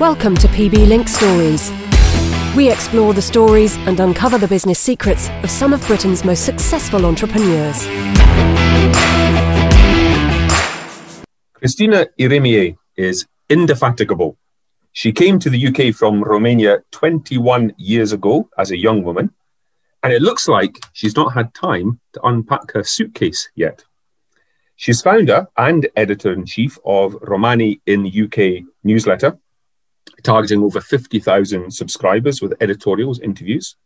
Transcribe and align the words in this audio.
Welcome 0.00 0.36
to 0.36 0.48
PB 0.48 0.88
Link 0.88 1.06
Stories. 1.06 1.70
We 2.56 2.70
explore 2.70 3.12
the 3.12 3.20
stories 3.20 3.76
and 3.86 4.00
uncover 4.00 4.38
the 4.38 4.48
business 4.48 4.78
secrets 4.78 5.28
of 5.44 5.50
some 5.50 5.74
of 5.74 5.86
Britain's 5.86 6.24
most 6.24 6.46
successful 6.46 7.04
entrepreneurs. 7.04 7.86
Christina 11.52 12.06
Irimie 12.18 12.78
is 12.96 13.26
indefatigable. 13.50 14.38
She 14.92 15.12
came 15.12 15.38
to 15.38 15.50
the 15.50 15.68
UK 15.68 15.94
from 15.94 16.24
Romania 16.24 16.82
21 16.92 17.74
years 17.76 18.12
ago 18.12 18.48
as 18.58 18.70
a 18.70 18.78
young 18.78 19.04
woman, 19.04 19.30
and 20.02 20.12
it 20.12 20.22
looks 20.22 20.48
like 20.48 20.80
she's 20.94 21.16
not 21.16 21.34
had 21.34 21.52
time 21.54 22.00
to 22.14 22.22
unpack 22.22 22.72
her 22.72 22.82
suitcase 22.82 23.50
yet. 23.54 23.84
She's 24.74 25.02
founder 25.02 25.46
and 25.56 25.86
editor 25.94 26.32
in 26.32 26.46
chief 26.46 26.78
of 26.84 27.14
Romani 27.20 27.80
in 27.86 28.02
the 28.02 28.22
UK 28.22 28.64
newsletter, 28.82 29.38
targeting 30.22 30.62
over 30.62 30.80
50,000 30.80 31.72
subscribers 31.72 32.40
with 32.40 32.54
editorials, 32.60 33.20
interviews. 33.20 33.76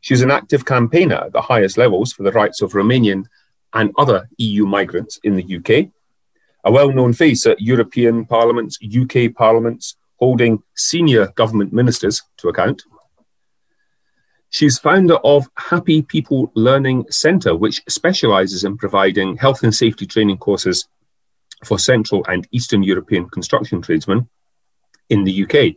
She's 0.00 0.22
an 0.22 0.30
active 0.30 0.64
campaigner 0.64 1.16
at 1.16 1.32
the 1.32 1.42
highest 1.42 1.78
levels 1.78 2.12
for 2.12 2.22
the 2.22 2.32
rights 2.32 2.62
of 2.62 2.72
Romanian 2.72 3.24
and 3.72 3.92
other 3.98 4.28
EU 4.38 4.66
migrants 4.66 5.18
in 5.24 5.36
the 5.36 5.56
UK. 5.56 5.90
A 6.64 6.72
well 6.72 6.92
known 6.92 7.12
face 7.12 7.46
at 7.46 7.60
European 7.60 8.24
parliaments, 8.24 8.78
UK 8.82 9.34
parliaments, 9.34 9.96
holding 10.16 10.62
senior 10.74 11.28
government 11.28 11.72
ministers 11.72 12.22
to 12.38 12.48
account. 12.48 12.82
She's 14.50 14.78
founder 14.78 15.16
of 15.16 15.48
Happy 15.56 16.02
People 16.02 16.50
Learning 16.54 17.04
Centre, 17.10 17.54
which 17.54 17.82
specialises 17.88 18.64
in 18.64 18.76
providing 18.76 19.36
health 19.36 19.62
and 19.62 19.74
safety 19.74 20.06
training 20.06 20.38
courses 20.38 20.88
for 21.64 21.78
Central 21.78 22.24
and 22.28 22.46
Eastern 22.52 22.82
European 22.82 23.28
construction 23.28 23.82
tradesmen 23.82 24.28
in 25.08 25.24
the 25.24 25.44
UK. 25.44 25.76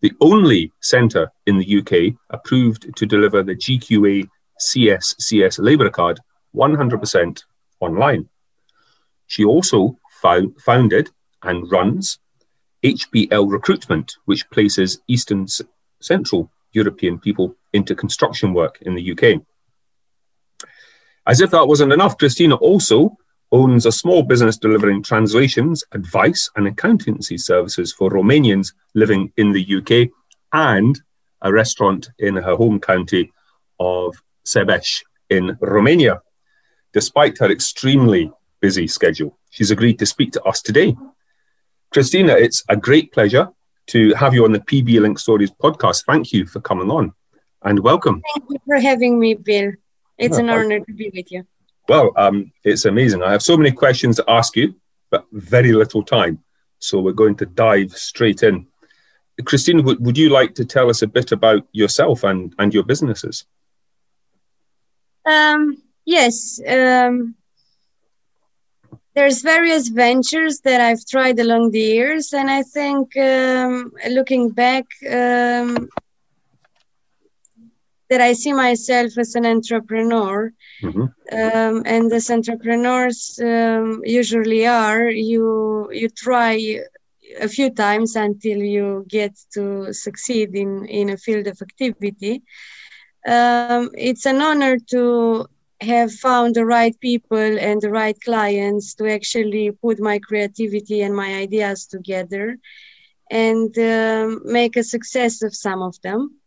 The 0.00 0.12
only 0.20 0.72
centre 0.80 1.30
in 1.46 1.58
the 1.58 1.78
UK 1.78 2.14
approved 2.30 2.96
to 2.96 3.06
deliver 3.06 3.42
the 3.42 3.54
GQA 3.54 4.28
CSCS 4.60 5.58
Labour 5.62 5.90
Card 5.90 6.20
100% 6.54 7.42
online. 7.80 8.28
She 9.26 9.44
also 9.44 9.98
found, 10.20 10.60
founded 10.60 11.10
and 11.42 11.70
runs 11.70 12.18
HPL 12.82 13.50
Recruitment, 13.50 14.16
which 14.24 14.48
places 14.50 15.00
Eastern 15.06 15.46
Central 16.00 16.50
European 16.72 17.18
people 17.18 17.54
into 17.72 17.94
construction 17.94 18.52
work 18.54 18.78
in 18.82 18.94
the 18.94 19.12
UK. 19.12 19.42
As 21.26 21.40
if 21.40 21.50
that 21.52 21.68
wasn't 21.68 21.92
enough, 21.92 22.18
Christina 22.18 22.56
also 22.56 23.16
owns 23.52 23.84
a 23.84 23.92
small 23.92 24.22
business 24.22 24.56
delivering 24.56 25.02
translations, 25.02 25.84
advice, 25.92 26.50
and 26.56 26.66
accountancy 26.66 27.36
services 27.36 27.92
for 27.92 28.10
Romanians 28.10 28.72
living 28.94 29.30
in 29.36 29.52
the 29.52 29.76
UK 29.76 30.08
and 30.52 31.00
a 31.42 31.52
restaurant 31.52 32.10
in 32.18 32.34
her 32.36 32.56
home 32.56 32.80
county 32.80 33.30
of 33.78 34.16
Sebeș 34.46 35.02
in 35.28 35.56
Romania. 35.60 36.22
Despite 36.92 37.38
her 37.38 37.50
extremely 37.50 38.32
busy 38.60 38.86
schedule, 38.86 39.38
she's 39.50 39.70
agreed 39.70 39.98
to 39.98 40.06
speak 40.06 40.32
to 40.32 40.42
us 40.44 40.62
today. 40.62 40.96
Christina, 41.92 42.32
it's 42.32 42.64
a 42.68 42.76
great 42.76 43.12
pleasure 43.12 43.48
to 43.88 44.14
have 44.14 44.34
you 44.34 44.44
on 44.44 44.52
the 44.52 44.60
PB 44.60 45.00
Link 45.00 45.18
Stories 45.18 45.50
podcast. 45.50 46.04
Thank 46.06 46.32
you 46.32 46.46
for 46.46 46.60
coming 46.60 46.90
on 46.90 47.12
and 47.62 47.80
welcome. 47.80 48.22
Thank 48.34 48.50
you 48.50 48.58
for 48.66 48.78
having 48.80 49.18
me, 49.18 49.34
Bill. 49.34 49.72
It's 50.16 50.38
an 50.38 50.48
honor 50.48 50.80
to 50.80 50.92
be 50.92 51.10
with 51.14 51.30
you. 51.32 51.44
Well, 51.88 52.12
um, 52.16 52.52
it's 52.64 52.84
amazing. 52.84 53.22
I 53.22 53.32
have 53.32 53.42
so 53.42 53.56
many 53.56 53.72
questions 53.72 54.16
to 54.16 54.24
ask 54.28 54.56
you, 54.56 54.74
but 55.10 55.26
very 55.32 55.72
little 55.72 56.02
time. 56.02 56.38
So 56.78 57.00
we're 57.00 57.12
going 57.12 57.36
to 57.36 57.46
dive 57.46 57.92
straight 57.92 58.42
in. 58.42 58.66
Christine, 59.44 59.82
would, 59.84 60.04
would 60.04 60.18
you 60.18 60.28
like 60.28 60.54
to 60.56 60.64
tell 60.64 60.90
us 60.90 61.02
a 61.02 61.06
bit 61.06 61.32
about 61.32 61.66
yourself 61.72 62.24
and, 62.24 62.54
and 62.58 62.72
your 62.72 62.82
businesses? 62.82 63.44
Um, 65.24 65.82
yes. 66.04 66.60
Um, 66.66 67.34
there's 69.14 69.42
various 69.42 69.88
ventures 69.88 70.60
that 70.60 70.80
I've 70.80 71.04
tried 71.04 71.38
along 71.38 71.70
the 71.70 71.80
years, 71.80 72.32
and 72.32 72.50
I 72.50 72.62
think 72.62 73.16
um, 73.16 73.92
looking 74.08 74.50
back, 74.50 74.86
um, 75.10 75.88
that 78.12 78.20
I 78.20 78.34
see 78.34 78.52
myself 78.52 79.16
as 79.16 79.34
an 79.36 79.46
entrepreneur, 79.46 80.52
mm-hmm. 80.82 81.06
um, 81.40 81.82
and 81.86 82.12
as 82.12 82.30
entrepreneurs 82.30 83.40
um, 83.42 84.02
usually 84.04 84.66
are, 84.66 85.08
you 85.08 85.88
you 85.90 86.10
try 86.10 86.52
a 87.40 87.48
few 87.48 87.70
times 87.70 88.14
until 88.14 88.58
you 88.58 89.06
get 89.08 89.32
to 89.54 89.94
succeed 89.94 90.54
in 90.54 90.84
in 91.00 91.08
a 91.08 91.16
field 91.16 91.46
of 91.46 91.62
activity. 91.62 92.42
Um, 93.26 93.88
it's 93.96 94.26
an 94.26 94.42
honor 94.42 94.76
to 94.94 95.46
have 95.80 96.12
found 96.12 96.54
the 96.54 96.66
right 96.66 96.96
people 97.00 97.52
and 97.68 97.80
the 97.80 97.94
right 98.02 98.18
clients 98.20 98.94
to 98.96 99.10
actually 99.10 99.70
put 99.84 99.98
my 100.10 100.18
creativity 100.18 101.00
and 101.00 101.14
my 101.16 101.30
ideas 101.46 101.86
together 101.86 102.58
and 103.30 103.72
um, 103.78 104.42
make 104.44 104.76
a 104.76 104.84
success 104.84 105.42
of 105.42 105.56
some 105.56 105.80
of 105.80 105.94
them. 106.02 106.41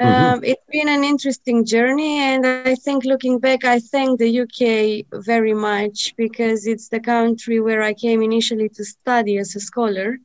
Mm-hmm. 0.00 0.34
Um, 0.34 0.44
it's 0.44 0.64
been 0.70 0.88
an 0.88 1.04
interesting 1.04 1.64
journey, 1.64 2.20
and 2.20 2.46
I 2.46 2.74
think 2.74 3.04
looking 3.04 3.38
back, 3.38 3.64
I 3.64 3.80
thank 3.80 4.18
the 4.18 4.40
UK 4.40 5.22
very 5.24 5.52
much 5.52 6.14
because 6.16 6.66
it's 6.66 6.88
the 6.88 7.00
country 7.00 7.60
where 7.60 7.82
I 7.82 7.92
came 7.92 8.22
initially 8.22 8.70
to 8.70 8.84
study 8.84 9.36
as 9.36 9.54
a 9.56 9.60
scholar, 9.60 10.18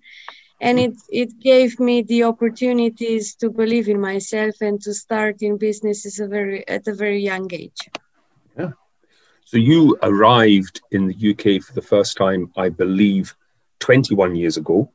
and 0.62 0.80
it 0.80 0.94
it 1.10 1.40
gave 1.40 1.78
me 1.80 2.04
the 2.04 2.24
opportunities 2.24 3.36
to 3.36 3.50
believe 3.50 3.90
in 3.90 4.00
myself 4.00 4.56
and 4.62 4.82
to 4.82 4.94
start 4.94 5.42
in 5.42 5.58
business 5.58 6.20
a 6.22 6.28
very 6.28 6.66
at 6.70 6.88
a 6.88 6.94
very 6.94 7.22
young 7.22 7.54
age. 7.54 7.90
Yeah. 8.58 8.72
So 9.44 9.58
you 9.58 9.98
arrived 10.02 10.82
in 10.92 11.08
the 11.08 11.32
UK 11.32 11.62
for 11.62 11.74
the 11.74 11.82
first 11.82 12.16
time, 12.16 12.52
I 12.56 12.70
believe, 12.70 13.36
21 13.80 14.36
years 14.38 14.56
ago. 14.56 14.92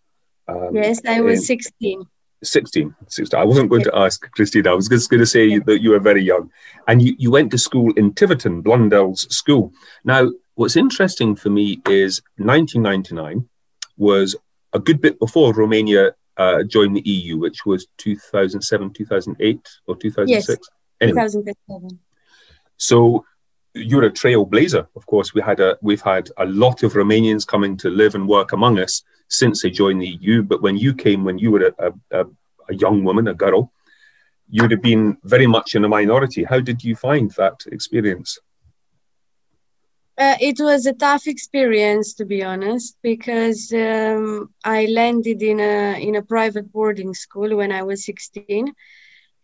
Um, 0.48 0.74
yes, 0.74 1.00
I 1.06 1.20
was 1.20 1.40
in, 1.40 1.44
16. 1.44 2.06
16, 2.42 2.94
16. 3.08 3.40
I 3.40 3.44
wasn't 3.44 3.70
going 3.70 3.84
to 3.84 3.96
ask 3.96 4.30
Christina. 4.32 4.70
I 4.70 4.74
was 4.74 4.88
just 4.88 5.10
going 5.10 5.20
to 5.20 5.26
say 5.26 5.58
that 5.58 5.80
you 5.80 5.90
were 5.90 6.00
very 6.00 6.22
young. 6.22 6.50
And 6.88 7.02
you, 7.02 7.14
you 7.18 7.30
went 7.30 7.50
to 7.52 7.58
school 7.58 7.92
in 7.94 8.14
Tiverton, 8.14 8.62
Blundell's 8.62 9.32
school. 9.34 9.72
Now, 10.04 10.30
what's 10.54 10.76
interesting 10.76 11.36
for 11.36 11.50
me 11.50 11.80
is 11.86 12.22
1999 12.36 13.48
was 13.96 14.36
a 14.72 14.78
good 14.78 15.00
bit 15.00 15.18
before 15.18 15.52
Romania 15.52 16.14
uh, 16.36 16.62
joined 16.62 16.96
the 16.96 17.08
EU, 17.08 17.38
which 17.38 17.66
was 17.66 17.86
2007, 17.98 18.92
2008, 18.92 19.68
or 19.86 19.96
2006. 19.96 20.48
Yes, 20.48 20.58
anyway. 21.00 21.22
2007. 21.22 21.98
So 22.78 23.26
you're 23.74 24.04
a 24.04 24.10
trailblazer. 24.10 24.86
Of 24.96 25.06
course, 25.06 25.34
we 25.34 25.40
had 25.40 25.60
a 25.60 25.78
we've 25.80 26.02
had 26.02 26.30
a 26.36 26.46
lot 26.46 26.82
of 26.82 26.94
Romanians 26.94 27.46
coming 27.46 27.76
to 27.78 27.90
live 27.90 28.14
and 28.14 28.28
work 28.28 28.52
among 28.52 28.78
us 28.78 29.02
since 29.28 29.62
they 29.62 29.70
joined 29.70 30.02
the 30.02 30.18
EU. 30.20 30.42
But 30.42 30.62
when 30.62 30.76
you 30.76 30.94
came, 30.94 31.24
when 31.24 31.38
you 31.38 31.50
were 31.52 31.72
a, 31.78 31.92
a, 32.10 32.24
a 32.68 32.74
young 32.74 33.04
woman, 33.04 33.28
a 33.28 33.34
girl, 33.34 33.72
you'd 34.48 34.72
have 34.72 34.82
been 34.82 35.16
very 35.24 35.46
much 35.46 35.74
in 35.74 35.84
a 35.84 35.88
minority. 35.88 36.44
How 36.44 36.60
did 36.60 36.82
you 36.82 36.96
find 36.96 37.30
that 37.32 37.60
experience? 37.70 38.38
Uh, 40.18 40.36
it 40.38 40.60
was 40.60 40.84
a 40.84 40.92
tough 40.92 41.26
experience, 41.26 42.12
to 42.12 42.26
be 42.26 42.42
honest, 42.42 42.98
because 43.02 43.72
um, 43.72 44.52
I 44.64 44.84
landed 44.86 45.42
in 45.42 45.60
a 45.60 45.98
in 45.98 46.16
a 46.16 46.22
private 46.22 46.70
boarding 46.70 47.14
school 47.14 47.56
when 47.56 47.72
I 47.72 47.82
was 47.82 48.04
16, 48.04 48.74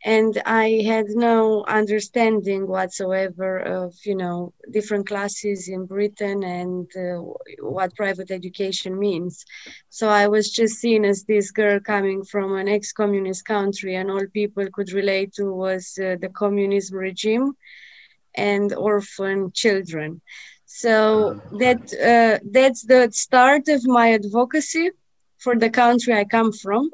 and 0.04 0.40
I 0.44 0.82
had 0.84 1.06
no 1.08 1.64
understanding 1.66 2.66
whatsoever 2.66 3.58
of 3.58 3.94
you 4.04 4.14
know 4.14 4.52
different 4.70 5.06
classes 5.06 5.68
in 5.68 5.86
Britain 5.86 6.42
and 6.44 6.88
uh, 6.96 7.22
what 7.60 7.96
private 7.96 8.30
education 8.30 8.98
means. 8.98 9.44
So 9.88 10.08
I 10.08 10.28
was 10.28 10.50
just 10.50 10.76
seen 10.76 11.04
as 11.04 11.24
this 11.24 11.50
girl 11.50 11.80
coming 11.80 12.24
from 12.24 12.56
an 12.56 12.68
ex-communist 12.68 13.44
country, 13.44 13.96
and 13.96 14.10
all 14.10 14.26
people 14.32 14.66
could 14.72 14.92
relate 14.92 15.32
to 15.34 15.52
was 15.52 15.98
uh, 15.98 16.16
the 16.20 16.28
communism 16.28 16.98
regime 16.98 17.52
and 18.34 18.72
orphan 18.74 19.50
children. 19.52 20.20
So 20.66 21.40
that 21.58 21.80
uh, 21.94 22.44
that's 22.50 22.82
the 22.82 23.08
start 23.12 23.68
of 23.68 23.86
my 23.86 24.12
advocacy 24.12 24.90
for 25.38 25.56
the 25.56 25.70
country 25.70 26.12
I 26.12 26.24
come 26.24 26.52
from 26.52 26.90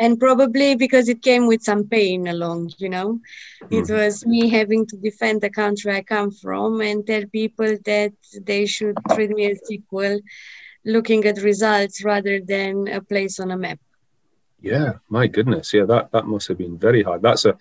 and 0.00 0.18
probably 0.18 0.74
because 0.74 1.08
it 1.08 1.22
came 1.22 1.46
with 1.46 1.62
some 1.62 1.84
pain 1.86 2.26
along 2.26 2.72
you 2.78 2.88
know? 2.88 3.20
Mm. 3.62 3.78
it 3.78 3.92
was 3.92 4.26
me 4.26 4.48
having 4.48 4.86
to 4.86 4.96
defend 4.96 5.40
the 5.40 5.50
country 5.50 5.92
i 5.94 6.02
come 6.02 6.30
from 6.30 6.80
and 6.80 7.06
tell 7.06 7.24
people 7.40 7.76
that 7.84 8.12
they 8.50 8.66
should 8.66 8.96
treat 9.14 9.30
me 9.30 9.50
as 9.52 9.60
equal 9.70 10.18
looking 10.84 11.24
at 11.26 11.42
results 11.42 12.04
rather 12.04 12.40
than 12.40 12.88
a 12.88 13.00
place 13.00 13.38
on 13.38 13.50
a 13.50 13.56
map. 13.56 13.78
Yeah 14.60 14.94
my 15.08 15.26
goodness. 15.26 15.72
Yeah 15.72 15.84
that 15.84 16.12
that 16.12 16.26
must 16.26 16.48
have 16.48 16.58
been 16.58 16.78
very 16.78 17.02
hard. 17.02 17.22
That's 17.22 17.44
a 17.44 17.56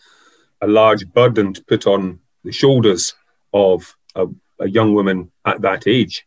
a 0.62 0.68
large 0.68 1.08
burden 1.14 1.54
to 1.54 1.64
put 1.64 1.88
on 1.88 2.20
the 2.44 2.52
shoulders 2.52 3.16
of 3.54 3.96
a, 4.16 4.28
a 4.60 4.68
young 4.68 4.94
woman 4.94 5.32
at 5.46 5.62
that 5.62 5.88
age 5.88 6.26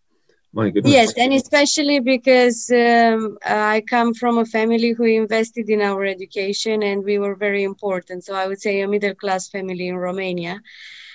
My 0.54 0.68
goodness. 0.68 0.92
Yes, 0.92 1.14
and 1.16 1.32
especially 1.32 2.00
because 2.00 2.70
um, 2.70 3.38
I 3.44 3.82
come 3.88 4.12
from 4.12 4.36
a 4.36 4.44
family 4.44 4.90
who 4.90 5.04
invested 5.04 5.70
in 5.70 5.80
our 5.80 6.04
education 6.04 6.82
and 6.82 7.02
we 7.02 7.18
were 7.18 7.34
very 7.34 7.62
important. 7.62 8.24
So 8.24 8.34
I 8.34 8.46
would 8.46 8.60
say 8.60 8.80
a 8.80 8.88
middle 8.88 9.14
class 9.14 9.48
family 9.48 9.88
in 9.88 9.96
Romania. 9.96 10.60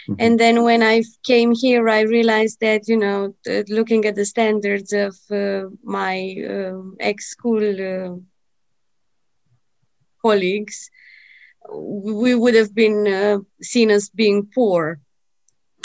Mm-hmm. 0.09 0.15
And 0.17 0.39
then 0.39 0.63
when 0.63 0.81
I 0.81 1.03
came 1.23 1.53
here, 1.53 1.87
I 1.87 2.01
realized 2.01 2.61
that, 2.61 2.87
you 2.87 2.97
know, 2.97 3.35
looking 3.69 4.05
at 4.05 4.15
the 4.15 4.25
standards 4.25 4.91
of 4.91 5.15
uh, 5.29 5.69
my 5.83 6.35
uh, 6.49 6.81
ex 6.99 7.27
school 7.27 7.61
uh, 7.61 8.15
colleagues, 10.19 10.89
we 11.71 12.33
would 12.33 12.55
have 12.55 12.73
been 12.73 13.07
uh, 13.07 13.37
seen 13.61 13.91
as 13.91 14.09
being 14.09 14.47
poor 14.55 14.99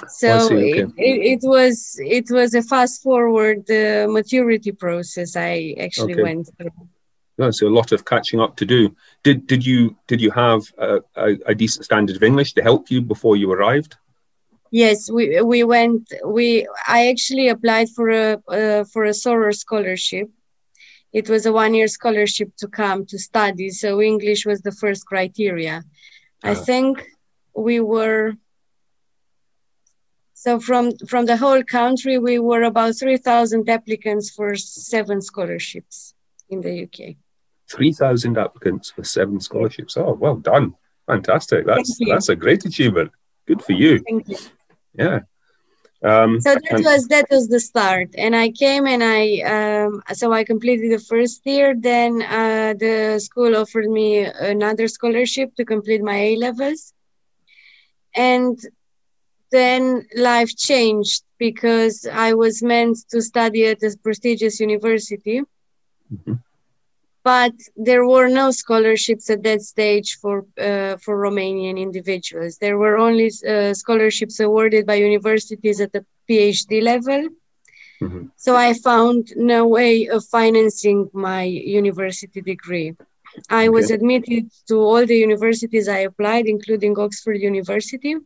so 0.08 0.46
okay. 0.46 0.81
it, 0.81 0.90
it, 0.96 1.20
it, 1.32 1.40
was 1.43 1.99
it 2.00 2.31
was 2.31 2.54
a 2.54 2.62
fast 2.62 3.02
forward 3.02 3.69
uh, 3.70 4.06
maturity 4.08 4.72
process 4.72 5.37
i 5.37 5.75
actually 5.81 6.14
okay. 6.14 6.22
went 6.22 6.49
through 6.56 6.70
no, 7.38 7.50
so 7.50 7.66
a 7.66 7.70
lot 7.70 7.93
of 7.93 8.04
catching 8.04 8.40
up 8.40 8.56
to 8.56 8.66
do 8.66 8.94
did 9.22 9.46
did 9.46 9.64
you 9.64 9.96
did 10.06 10.20
you 10.20 10.31
have 10.31 10.62
a, 10.78 11.00
a, 11.16 11.38
a 11.46 11.54
decent 11.54 11.84
standard 11.84 12.16
of 12.16 12.22
english 12.22 12.52
to 12.52 12.62
help 12.62 12.90
you 12.90 13.00
before 13.00 13.37
you 13.37 13.50
arrived 13.50 13.96
yes 14.70 15.10
we 15.10 15.40
we 15.40 15.64
went 15.64 16.12
we 16.25 16.66
i 16.87 17.08
actually 17.08 17.49
applied 17.49 17.88
for 17.90 18.10
a 18.10 18.32
uh, 18.49 18.84
for 18.84 19.04
a 19.04 19.10
Soros 19.10 19.56
scholarship 19.56 20.28
it 21.12 21.28
was 21.28 21.46
a 21.46 21.52
one 21.52 21.75
year 21.75 21.88
scholarship 21.88 22.50
to 22.56 22.69
come 22.69 23.04
to 23.06 23.19
study 23.19 23.70
so 23.70 24.00
english 24.00 24.46
was 24.46 24.60
the 24.62 24.72
first 24.72 25.06
criteria 25.06 25.82
i 26.43 26.52
ah. 26.52 26.54
think 26.54 27.04
we 27.54 27.81
were 27.81 28.34
so 30.43 30.59
from 30.59 30.85
from 31.11 31.27
the 31.27 31.37
whole 31.37 31.62
country, 31.62 32.19
we 32.19 32.41
were 32.41 32.65
about 32.65 32.99
three 32.99 33.17
thousand 33.29 33.69
applicants 33.69 34.29
for 34.37 34.56
seven 34.56 35.23
scholarships 35.23 36.15
in 36.49 36.62
the 36.62 36.75
UK. 36.85 37.15
Three 37.71 37.93
thousand 37.93 38.37
applicants 38.37 38.91
for 38.91 39.05
seven 39.05 39.39
scholarships. 39.39 39.97
Oh, 39.97 40.15
well 40.25 40.35
done! 40.35 40.75
Fantastic. 41.06 41.65
That's 41.65 41.97
that's 42.11 42.29
a 42.29 42.35
great 42.35 42.65
achievement. 42.65 43.12
Good 43.47 43.62
for 43.62 43.75
you. 43.83 44.00
Thank 44.00 44.29
you. 44.29 44.39
Yeah. 44.94 45.21
Um, 46.03 46.41
so 46.41 46.55
that 46.55 46.73
and- 46.73 46.85
was 46.85 47.06
that 47.06 47.27
was 47.31 47.47
the 47.47 47.61
start, 47.61 48.09
and 48.19 48.35
I 48.35 48.50
came 48.50 48.85
and 48.88 49.03
I 49.05 49.25
um, 49.56 50.03
so 50.12 50.33
I 50.33 50.43
completed 50.43 50.91
the 50.91 51.05
first 51.12 51.47
year. 51.47 51.69
Then 51.79 52.21
uh, 52.21 52.75
the 52.85 53.21
school 53.21 53.56
offered 53.56 53.88
me 53.88 54.25
another 54.55 54.88
scholarship 54.88 55.55
to 55.55 55.65
complete 55.65 56.03
my 56.03 56.19
A 56.31 56.37
levels, 56.37 56.93
and 58.17 58.59
then 59.52 60.06
life 60.16 60.56
changed 60.56 61.22
because 61.38 62.06
I 62.06 62.32
was 62.34 62.62
meant 62.62 62.96
to 63.10 63.20
study 63.20 63.66
at 63.66 63.82
a 63.82 63.90
prestigious 64.02 64.58
university. 64.58 65.43
Mm-hmm. 66.12 66.34
But 67.25 67.54
there 67.76 68.04
were 68.12 68.28
no 68.28 68.50
scholarships 68.50 69.31
at 69.31 69.44
that 69.44 69.62
stage 69.62 70.08
for 70.22 70.37
uh, 70.69 70.94
for 71.04 71.14
Romanian 71.26 71.76
individuals. 71.88 72.52
There 72.64 72.78
were 72.82 72.96
only 73.06 73.28
uh, 73.52 73.75
scholarships 73.82 74.37
awarded 74.46 74.82
by 74.90 74.96
universities 75.10 75.78
at 75.84 75.93
the 75.93 76.04
PhD 76.28 76.82
level. 76.93 77.20
Mm-hmm. 78.02 78.25
So 78.44 78.50
I 78.56 78.75
found 78.90 79.20
no 79.54 79.60
way 79.78 79.93
of 80.08 80.20
financing 80.38 80.99
my 81.28 81.44
university 81.82 82.40
degree. 82.52 82.88
I 83.49 83.64
okay. 83.64 83.75
was 83.76 83.87
admitted 83.96 84.44
to 84.69 84.75
all 84.88 85.04
the 85.06 85.20
universities 85.28 85.87
I 85.88 86.00
applied, 86.10 86.46
including 86.46 86.99
Oxford 86.99 87.38
University 87.52 88.16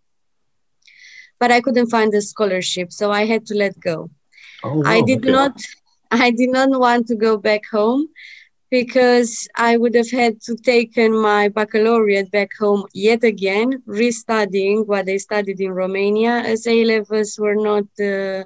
but 1.38 1.50
I 1.50 1.60
couldn't 1.60 1.90
find 1.90 2.12
the 2.12 2.22
scholarship, 2.22 2.92
so 2.92 3.10
I 3.10 3.26
had 3.26 3.46
to 3.46 3.54
let 3.54 3.78
go. 3.80 4.10
Oh, 4.64 4.76
wow, 4.76 4.82
I 4.86 5.02
did 5.02 5.20
okay. 5.20 5.30
not 5.30 5.60
I 6.10 6.30
did 6.30 6.50
not 6.50 6.70
want 6.70 7.06
to 7.08 7.16
go 7.16 7.36
back 7.36 7.62
home 7.66 8.08
because 8.70 9.48
I 9.56 9.76
would 9.76 9.94
have 9.94 10.10
had 10.10 10.40
to 10.42 10.56
taken 10.56 11.16
my 11.16 11.48
baccalaureate 11.48 12.30
back 12.30 12.50
home 12.58 12.84
yet 12.92 13.22
again, 13.24 13.82
restudying 13.86 14.86
what 14.86 15.08
I 15.08 15.18
studied 15.18 15.60
in 15.60 15.72
Romania, 15.72 16.42
as 16.52 16.66
A 16.66 16.84
levels 16.84 17.38
were 17.38 17.54
not. 17.54 17.86
Uh, 18.00 18.44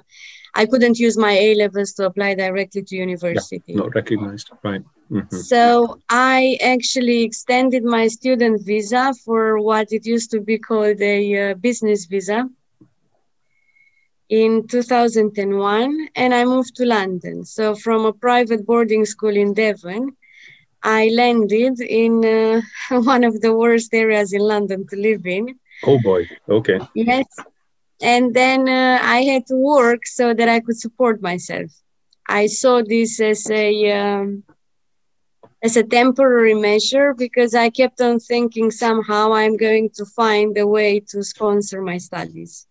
I 0.53 0.65
couldn't 0.65 0.99
use 0.99 1.17
my 1.17 1.31
A 1.31 1.55
levels 1.55 1.93
to 1.93 2.05
apply 2.05 2.35
directly 2.35 2.83
to 2.83 2.95
university. 2.95 3.73
Yeah, 3.73 3.77
not 3.77 3.95
recognized, 3.95 4.49
right? 4.63 4.83
Mm-hmm. 5.09 5.37
So 5.37 5.99
I 6.09 6.57
actually 6.61 7.23
extended 7.23 7.83
my 7.83 8.07
student 8.07 8.65
visa 8.65 9.13
for 9.25 9.59
what 9.59 9.91
it 9.91 10.05
used 10.05 10.31
to 10.31 10.39
be 10.39 10.57
called 10.57 11.01
a 11.01 11.51
uh, 11.51 11.53
business 11.55 12.05
visa 12.05 12.49
in 14.31 14.65
2001 14.65 16.07
and 16.15 16.33
I 16.33 16.45
moved 16.45 16.75
to 16.77 16.85
London. 16.85 17.43
So 17.43 17.75
from 17.75 18.05
a 18.05 18.13
private 18.13 18.65
boarding 18.65 19.03
school 19.05 19.35
in 19.35 19.53
Devon, 19.53 20.15
I 20.81 21.09
landed 21.09 21.81
in 21.81 22.23
uh, 22.25 22.61
one 23.01 23.25
of 23.25 23.41
the 23.41 23.53
worst 23.53 23.93
areas 23.93 24.31
in 24.31 24.41
London 24.41 24.87
to 24.87 24.95
live 24.95 25.27
in. 25.27 25.59
Oh 25.83 25.99
boy. 26.01 26.29
Okay. 26.47 26.79
Yes. 26.95 27.25
And 28.01 28.33
then 28.33 28.69
uh, 28.69 28.99
I 29.01 29.23
had 29.23 29.45
to 29.47 29.55
work 29.55 30.07
so 30.07 30.33
that 30.33 30.47
I 30.47 30.61
could 30.61 30.79
support 30.79 31.21
myself. 31.21 31.69
I 32.27 32.47
saw 32.47 32.81
this 32.81 33.19
as 33.19 33.51
a 33.51 33.91
um, 33.91 34.43
as 35.61 35.75
a 35.75 35.83
temporary 35.83 36.53
measure 36.53 37.13
because 37.13 37.53
I 37.53 37.69
kept 37.69 37.99
on 37.99 38.19
thinking 38.19 38.71
somehow 38.71 39.33
I'm 39.33 39.57
going 39.57 39.89
to 39.95 40.05
find 40.05 40.57
a 40.57 40.65
way 40.65 41.01
to 41.09 41.21
sponsor 41.21 41.81
my 41.81 41.97
studies 41.97 42.65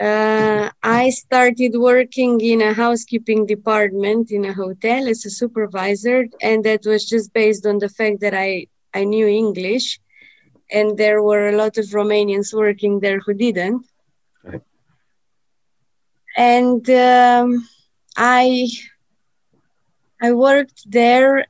uh, 0.00 0.70
I 0.82 1.10
started 1.10 1.72
working 1.74 2.40
in 2.40 2.62
a 2.62 2.72
housekeeping 2.72 3.46
department 3.46 4.30
in 4.30 4.44
a 4.44 4.52
hotel 4.52 5.08
as 5.08 5.24
a 5.24 5.30
supervisor, 5.30 6.26
and 6.40 6.64
that 6.64 6.86
was 6.86 7.04
just 7.04 7.32
based 7.32 7.66
on 7.66 7.78
the 7.78 7.88
fact 7.88 8.20
that 8.20 8.34
I, 8.34 8.66
I 8.94 9.04
knew 9.04 9.26
English, 9.26 9.98
and 10.70 10.96
there 10.96 11.22
were 11.22 11.48
a 11.48 11.56
lot 11.56 11.78
of 11.78 11.86
Romanians 11.86 12.54
working 12.54 13.00
there 13.00 13.18
who 13.18 13.34
didn't. 13.34 13.86
Right. 14.44 14.62
And 16.36 16.88
um, 16.90 17.68
I 18.16 18.68
I 20.20 20.32
worked 20.32 20.90
there 20.90 21.46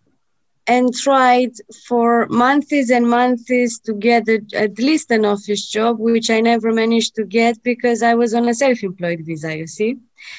and 0.68 0.94
tried 0.94 1.52
for 1.86 2.26
months 2.28 2.90
and 2.90 3.08
months 3.08 3.78
to 3.78 3.94
get 3.94 4.28
a, 4.28 4.40
at 4.54 4.78
least 4.78 5.10
an 5.10 5.24
office 5.24 5.66
job, 5.66 5.98
which 5.98 6.28
I 6.28 6.40
never 6.40 6.72
managed 6.72 7.14
to 7.16 7.24
get 7.24 7.62
because 7.62 8.02
I 8.02 8.14
was 8.14 8.34
on 8.34 8.48
a 8.48 8.54
self 8.54 8.82
employed 8.82 9.22
visa, 9.24 9.56
you 9.56 9.66
see. 9.66 9.96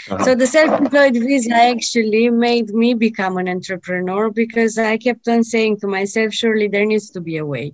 Uh-huh. 0.10 0.24
So 0.24 0.36
the 0.36 0.46
self 0.46 0.80
employed 0.80 1.16
visa 1.16 1.56
actually 1.56 2.30
made 2.30 2.70
me 2.70 2.94
become 2.94 3.38
an 3.38 3.50
entrepreneur 3.50 4.30
because 4.30 4.78
I 4.78 4.98
kept 4.98 5.28
on 5.28 5.44
saying 5.44 5.80
to 5.80 5.88
myself, 5.88 6.32
surely 6.32 6.68
there 6.68 6.86
needs 6.86 7.10
to 7.12 7.22
be 7.22 7.38
a 7.38 7.46
way. 7.46 7.74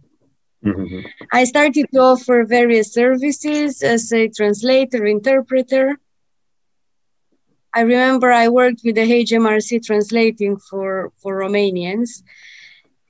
Mm-hmm. 0.63 1.01
I 1.33 1.43
started 1.43 1.88
to 1.93 2.00
offer 2.00 2.45
various 2.45 2.93
services 2.93 3.83
as 3.83 4.12
a 4.13 4.29
translator, 4.29 5.05
interpreter. 5.05 6.00
I 7.75 7.81
remember 7.81 8.31
I 8.31 8.47
worked 8.47 8.81
with 8.85 8.95
the 8.95 9.01
HMRC 9.01 9.85
translating 9.85 10.57
for, 10.57 11.12
for 11.21 11.38
Romanians. 11.38 12.24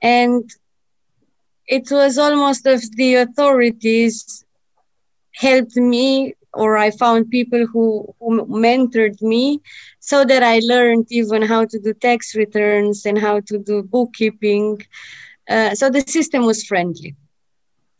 And 0.06 0.44
it 1.66 1.86
was 1.90 2.16
almost 2.16 2.66
as 2.66 2.82
the 2.90 3.16
authorities 3.24 4.44
helped 5.34 5.76
me 5.76 6.34
or 6.54 6.76
I 6.76 6.90
found 6.90 7.30
people 7.30 7.66
who, 7.72 8.14
who 8.20 8.46
mentored 8.46 9.20
me 9.20 9.60
so 10.00 10.24
that 10.24 10.42
I 10.42 10.60
learned 10.62 11.06
even 11.10 11.42
how 11.42 11.64
to 11.66 11.78
do 11.78 11.92
tax 11.92 12.34
returns 12.34 13.04
and 13.04 13.18
how 13.18 13.40
to 13.48 13.58
do 13.58 13.82
bookkeeping. 13.82 14.80
Uh, 15.48 15.74
so 15.74 15.90
the 15.90 16.02
system 16.02 16.46
was 16.46 16.64
friendly. 16.64 17.14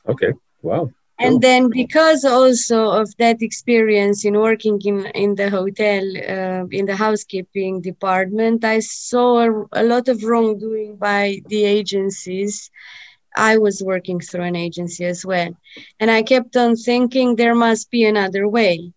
Okay. 0.08 0.32
Wow 0.62 0.90
and 1.18 1.40
then 1.40 1.70
because 1.70 2.25
also 2.25 2.90
of 2.90 3.16
that 3.16 3.40
experience 3.40 4.25
in 4.25 4.38
working 4.38 4.78
in, 4.85 5.06
in 5.06 5.35
the 5.35 5.49
hotel 5.49 6.02
uh, 6.28 6.66
in 6.70 6.85
the 6.87 6.96
housekeeping 6.96 7.80
department 7.80 8.64
i 8.64 8.78
saw 8.80 9.40
a, 9.40 9.66
a, 9.73 9.85
lot 9.85 10.08
of 10.08 10.23
wrongdoing 10.23 10.96
by 10.96 11.40
the 11.46 11.64
agencies. 11.64 12.70
I 13.38 13.58
was 13.58 13.82
working 13.82 14.18
through 14.20 14.44
an 14.44 14.56
agency 14.56 15.04
as 15.04 15.26
well. 15.26 15.54
And 16.00 16.11
i 16.11 16.23
kept 16.23 16.56
on 16.56 16.75
thinking 16.75 17.37
there 17.37 17.54
must 17.54 17.90
be 17.90 18.04
another 18.04 18.49
way. 18.49 18.92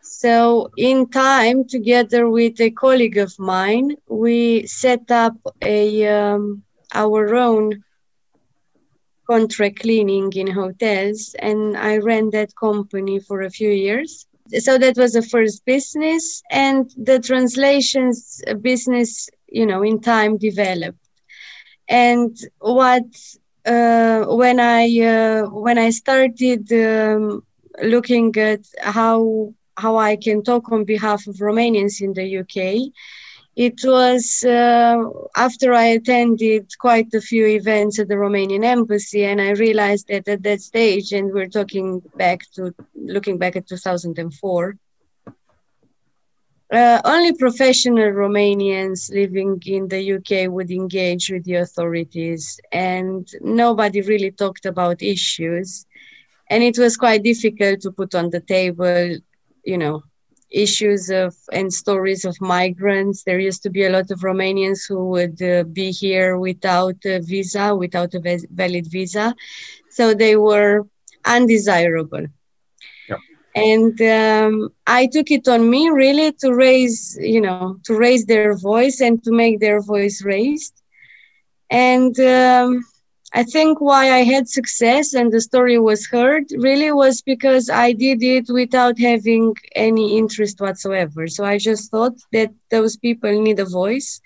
So 0.00 0.70
in 0.76 1.08
time 1.08 1.66
together 1.66 2.28
with 2.28 2.60
a 2.60 2.70
colleague 2.70 3.18
of 3.18 3.36
mine 3.38 3.96
we 4.08 4.66
set 4.66 5.10
up 5.10 5.34
a 5.62 6.06
um, 6.06 6.62
our 6.94 7.34
own 7.34 7.82
contract 9.26 9.80
cleaning 9.80 10.32
in 10.34 10.48
hotels 10.50 11.34
and 11.38 11.76
I 11.76 11.98
ran 11.98 12.30
that 12.30 12.54
company 12.56 13.20
for 13.20 13.42
a 13.42 13.50
few 13.50 13.70
years. 13.70 14.26
So 14.58 14.78
that 14.78 14.96
was 14.96 15.12
the 15.12 15.22
first 15.22 15.64
business 15.64 16.42
and 16.50 16.90
the 16.96 17.18
translations 17.20 18.42
business, 18.60 19.28
you 19.48 19.66
know, 19.66 19.82
in 19.82 20.00
time 20.00 20.36
developed. 20.36 20.98
And 21.88 22.36
what 22.58 23.04
uh, 23.64 24.24
when 24.24 24.58
I 24.60 24.84
uh, 25.00 25.42
when 25.50 25.78
I 25.78 25.90
started 25.90 26.72
um, 26.72 27.44
looking 27.82 28.36
at 28.36 28.60
how 28.80 29.54
how 29.76 29.96
I 29.96 30.16
can 30.16 30.42
talk 30.42 30.70
on 30.70 30.84
behalf 30.84 31.26
of 31.26 31.36
Romanians 31.36 32.00
in 32.00 32.12
the 32.12 32.38
UK. 32.38 32.92
It 33.54 33.80
was 33.84 34.44
uh, 34.44 34.96
after 35.36 35.74
I 35.74 35.84
attended 35.98 36.70
quite 36.78 37.12
a 37.12 37.20
few 37.20 37.46
events 37.46 37.98
at 37.98 38.08
the 38.08 38.14
Romanian 38.14 38.64
embassy, 38.64 39.24
and 39.24 39.42
I 39.42 39.50
realized 39.50 40.08
that 40.08 40.26
at 40.26 40.42
that 40.42 40.62
stage, 40.62 41.12
and 41.12 41.30
we're 41.32 41.48
talking 41.48 42.00
back 42.16 42.40
to 42.54 42.74
looking 42.94 43.36
back 43.36 43.56
at 43.56 43.66
2004, 43.66 44.76
uh, 46.72 47.02
only 47.04 47.34
professional 47.34 48.12
Romanians 48.12 49.12
living 49.12 49.60
in 49.66 49.88
the 49.88 50.14
UK 50.14 50.50
would 50.50 50.70
engage 50.70 51.30
with 51.30 51.44
the 51.44 51.56
authorities, 51.56 52.58
and 52.72 53.28
nobody 53.42 54.00
really 54.00 54.30
talked 54.30 54.64
about 54.64 55.02
issues. 55.02 55.84
And 56.48 56.62
it 56.62 56.78
was 56.78 56.96
quite 56.96 57.22
difficult 57.22 57.82
to 57.82 57.92
put 57.92 58.14
on 58.14 58.30
the 58.30 58.40
table, 58.40 59.16
you 59.62 59.76
know, 59.76 60.02
issues 60.52 61.10
of 61.10 61.34
and 61.52 61.72
stories 61.72 62.24
of 62.24 62.40
migrants. 62.40 63.24
There 63.24 63.38
used 63.38 63.62
to 63.64 63.70
be 63.70 63.84
a 63.84 63.90
lot 63.90 64.10
of 64.10 64.20
Romanians 64.20 64.80
who 64.88 65.08
would 65.10 65.42
uh, 65.42 65.64
be 65.64 65.90
here 65.90 66.38
without 66.38 66.96
a 67.04 67.20
visa, 67.20 67.74
without 67.74 68.14
a 68.14 68.20
valid 68.50 68.86
visa, 68.86 69.34
so 69.90 70.14
they 70.14 70.36
were 70.36 70.86
undesirable. 71.24 72.26
Yeah. 73.08 73.16
And 73.54 74.00
um, 74.02 74.68
I 74.86 75.06
took 75.06 75.30
it 75.30 75.48
on 75.48 75.68
me 75.68 75.88
really 75.88 76.32
to 76.40 76.52
raise, 76.52 77.18
you 77.20 77.40
know, 77.40 77.78
to 77.84 77.94
raise 77.96 78.26
their 78.26 78.56
voice 78.56 79.00
and 79.00 79.22
to 79.24 79.32
make 79.32 79.60
their 79.60 79.80
voice 79.80 80.22
raised. 80.24 80.74
And 81.70 82.18
um, 82.20 82.84
I 83.34 83.44
think 83.44 83.80
why 83.80 84.12
I 84.12 84.24
had 84.24 84.48
success 84.48 85.14
and 85.14 85.32
the 85.32 85.40
story 85.40 85.78
was 85.78 86.06
heard 86.06 86.44
really 86.58 86.92
was 86.92 87.22
because 87.22 87.70
I 87.70 87.92
did 87.92 88.22
it 88.22 88.46
without 88.50 88.98
having 88.98 89.54
any 89.74 90.18
interest 90.18 90.60
whatsoever. 90.60 91.26
So 91.28 91.44
I 91.44 91.56
just 91.58 91.90
thought 91.90 92.16
that 92.32 92.50
those 92.70 92.96
people 92.96 93.32
need 93.40 93.58
a 93.58 93.64
voice. 93.64 94.20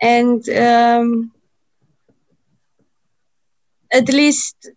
And 0.00 0.48
um, 0.50 1.32
at 3.92 4.08
least 4.08 4.70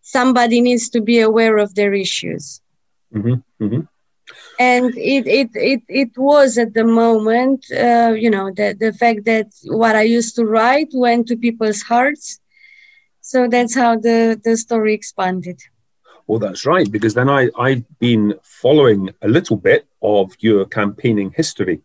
somebody 0.00 0.60
needs 0.60 0.88
to 0.90 1.00
be 1.00 1.20
aware 1.20 1.58
of 1.58 1.74
their 1.74 1.94
issues. 1.94 2.60
Mm-hmm, 3.14 3.64
mm-hmm 3.64 3.80
and 4.58 4.94
it 4.96 5.26
it 5.26 5.50
it, 5.54 5.82
it 5.88 6.18
was 6.18 6.58
at 6.58 6.74
the 6.74 6.84
moment 6.84 7.64
uh, 7.72 8.12
you 8.16 8.30
know 8.30 8.50
the, 8.50 8.76
the 8.78 8.92
fact 8.92 9.24
that 9.24 9.48
what 9.64 9.96
i 9.96 10.02
used 10.02 10.34
to 10.36 10.44
write 10.44 10.90
went 10.92 11.26
to 11.28 11.36
people's 11.36 11.82
hearts. 11.82 12.38
So 13.20 13.48
that's 13.48 13.74
how 13.74 13.96
the 13.96 14.40
the 14.44 14.56
story 14.56 14.94
expanded. 14.94 15.60
Well 16.26 16.38
that's 16.38 16.66
right 16.66 16.90
because 16.90 17.14
then 17.14 17.28
i 17.28 17.48
i've 17.58 17.84
been 17.98 18.34
following 18.42 19.10
a 19.22 19.28
little 19.28 19.56
bit 19.56 19.86
of 20.02 20.32
your 20.40 20.66
campaigning 20.66 21.32
history. 21.36 21.80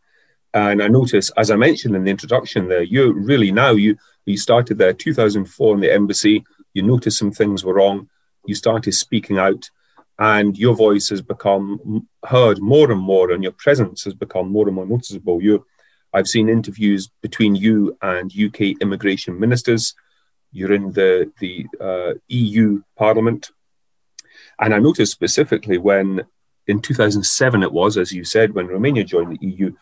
And 0.53 0.81
i 0.81 0.87
notice 0.87 1.29
as 1.37 1.51
i 1.51 1.55
mentioned 1.55 1.95
in 1.95 2.03
the 2.03 2.11
introduction 2.11 2.67
there 2.67 2.83
you 2.83 3.13
really 3.13 3.51
now 3.51 3.71
you 3.71 3.97
you 4.25 4.37
started 4.37 4.77
there 4.77 4.93
2004 4.93 5.75
in 5.75 5.79
the 5.79 5.93
embassy. 5.93 6.43
You 6.73 6.83
noticed 6.83 7.17
some 7.17 7.31
things 7.31 7.63
were 7.63 7.75
wrong. 7.75 8.09
You 8.45 8.55
started 8.55 8.91
speaking 8.91 9.37
out 9.37 9.69
and 10.19 10.57
your 10.57 10.75
voice 10.75 11.09
has 11.09 11.21
become 11.21 12.07
heard 12.25 12.59
more 12.59 12.91
and 12.91 13.01
more, 13.01 13.31
and 13.31 13.43
your 13.43 13.51
presence 13.51 14.03
has 14.03 14.13
become 14.13 14.51
more 14.51 14.67
and 14.67 14.75
more 14.75 14.85
noticeable. 14.85 15.41
You, 15.41 15.65
I've 16.13 16.27
seen 16.27 16.49
interviews 16.49 17.09
between 17.21 17.55
you 17.55 17.97
and 18.01 18.31
UK 18.31 18.81
immigration 18.81 19.39
ministers. 19.39 19.93
You're 20.51 20.73
in 20.73 20.91
the 20.93 21.31
the 21.39 21.67
uh, 21.79 22.13
EU 22.29 22.81
Parliament, 22.97 23.51
and 24.59 24.73
I 24.73 24.79
noticed 24.79 25.11
specifically 25.11 25.77
when 25.77 26.25
in 26.65 26.81
2007 26.81 27.63
it 27.63 27.71
was, 27.71 27.97
as 27.97 28.11
you 28.11 28.23
said, 28.23 28.53
when 28.53 28.67
Romania 28.67 29.03
joined 29.03 29.37
the 29.37 29.47
EU, 29.47 29.73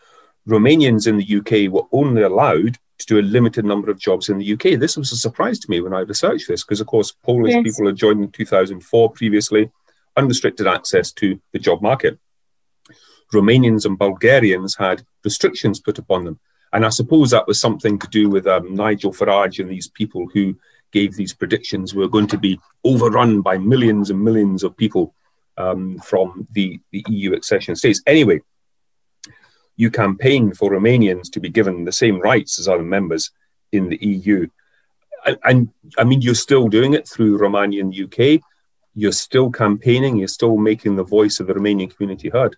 Romanians 0.46 1.06
in 1.06 1.16
the 1.16 1.38
UK 1.38 1.72
were 1.72 1.88
only 1.92 2.22
allowed 2.22 2.78
to 2.98 3.06
do 3.06 3.18
a 3.18 3.22
limited 3.22 3.64
number 3.64 3.90
of 3.90 3.98
jobs 3.98 4.28
in 4.28 4.38
the 4.38 4.52
UK. 4.52 4.78
This 4.78 4.96
was 4.96 5.12
a 5.12 5.16
surprise 5.16 5.58
to 5.60 5.70
me 5.70 5.80
when 5.80 5.92
I 5.92 6.00
researched 6.00 6.48
this, 6.48 6.62
because 6.62 6.80
of 6.80 6.86
course 6.86 7.12
Polish 7.24 7.54
yes. 7.54 7.62
people 7.62 7.86
had 7.86 7.96
joined 7.96 8.22
in 8.22 8.30
2004 8.30 9.10
previously 9.12 9.70
unrestricted 10.16 10.66
access 10.66 11.12
to 11.12 11.40
the 11.52 11.58
job 11.58 11.82
market. 11.82 12.18
Romanians 13.32 13.84
and 13.84 13.98
Bulgarians 13.98 14.76
had 14.76 15.04
restrictions 15.24 15.80
put 15.80 15.98
upon 15.98 16.24
them. 16.24 16.38
And 16.72 16.84
I 16.84 16.90
suppose 16.90 17.30
that 17.30 17.46
was 17.46 17.60
something 17.60 17.98
to 17.98 18.08
do 18.08 18.28
with 18.28 18.46
um, 18.46 18.74
Nigel 18.74 19.12
Farage 19.12 19.58
and 19.60 19.70
these 19.70 19.88
people 19.88 20.26
who 20.32 20.56
gave 20.92 21.14
these 21.14 21.34
predictions 21.34 21.94
were 21.94 22.08
going 22.08 22.26
to 22.28 22.38
be 22.38 22.60
overrun 22.84 23.40
by 23.40 23.58
millions 23.58 24.10
and 24.10 24.22
millions 24.22 24.62
of 24.62 24.76
people 24.76 25.14
um, 25.58 25.98
from 25.98 26.46
the, 26.52 26.78
the 26.92 27.04
EU 27.08 27.34
accession 27.34 27.76
states. 27.76 28.02
Anyway, 28.06 28.40
you 29.76 29.90
campaigned 29.90 30.56
for 30.56 30.70
Romanians 30.70 31.30
to 31.32 31.40
be 31.40 31.48
given 31.48 31.84
the 31.84 31.92
same 31.92 32.20
rights 32.20 32.58
as 32.58 32.68
other 32.68 32.82
members 32.82 33.30
in 33.72 33.88
the 33.88 33.98
EU. 34.00 34.46
And, 35.24 35.38
and 35.44 35.68
I 35.98 36.04
mean, 36.04 36.22
you're 36.22 36.34
still 36.34 36.68
doing 36.68 36.94
it 36.94 37.06
through 37.08 37.38
Romanian 37.38 37.88
UK 37.92 38.42
you're 38.96 39.12
still 39.12 39.50
campaigning, 39.50 40.16
you're 40.16 40.26
still 40.26 40.56
making 40.56 40.96
the 40.96 41.04
voice 41.04 41.38
of 41.38 41.46
the 41.46 41.54
Romanian 41.54 41.94
community 41.94 42.30
heard. 42.30 42.56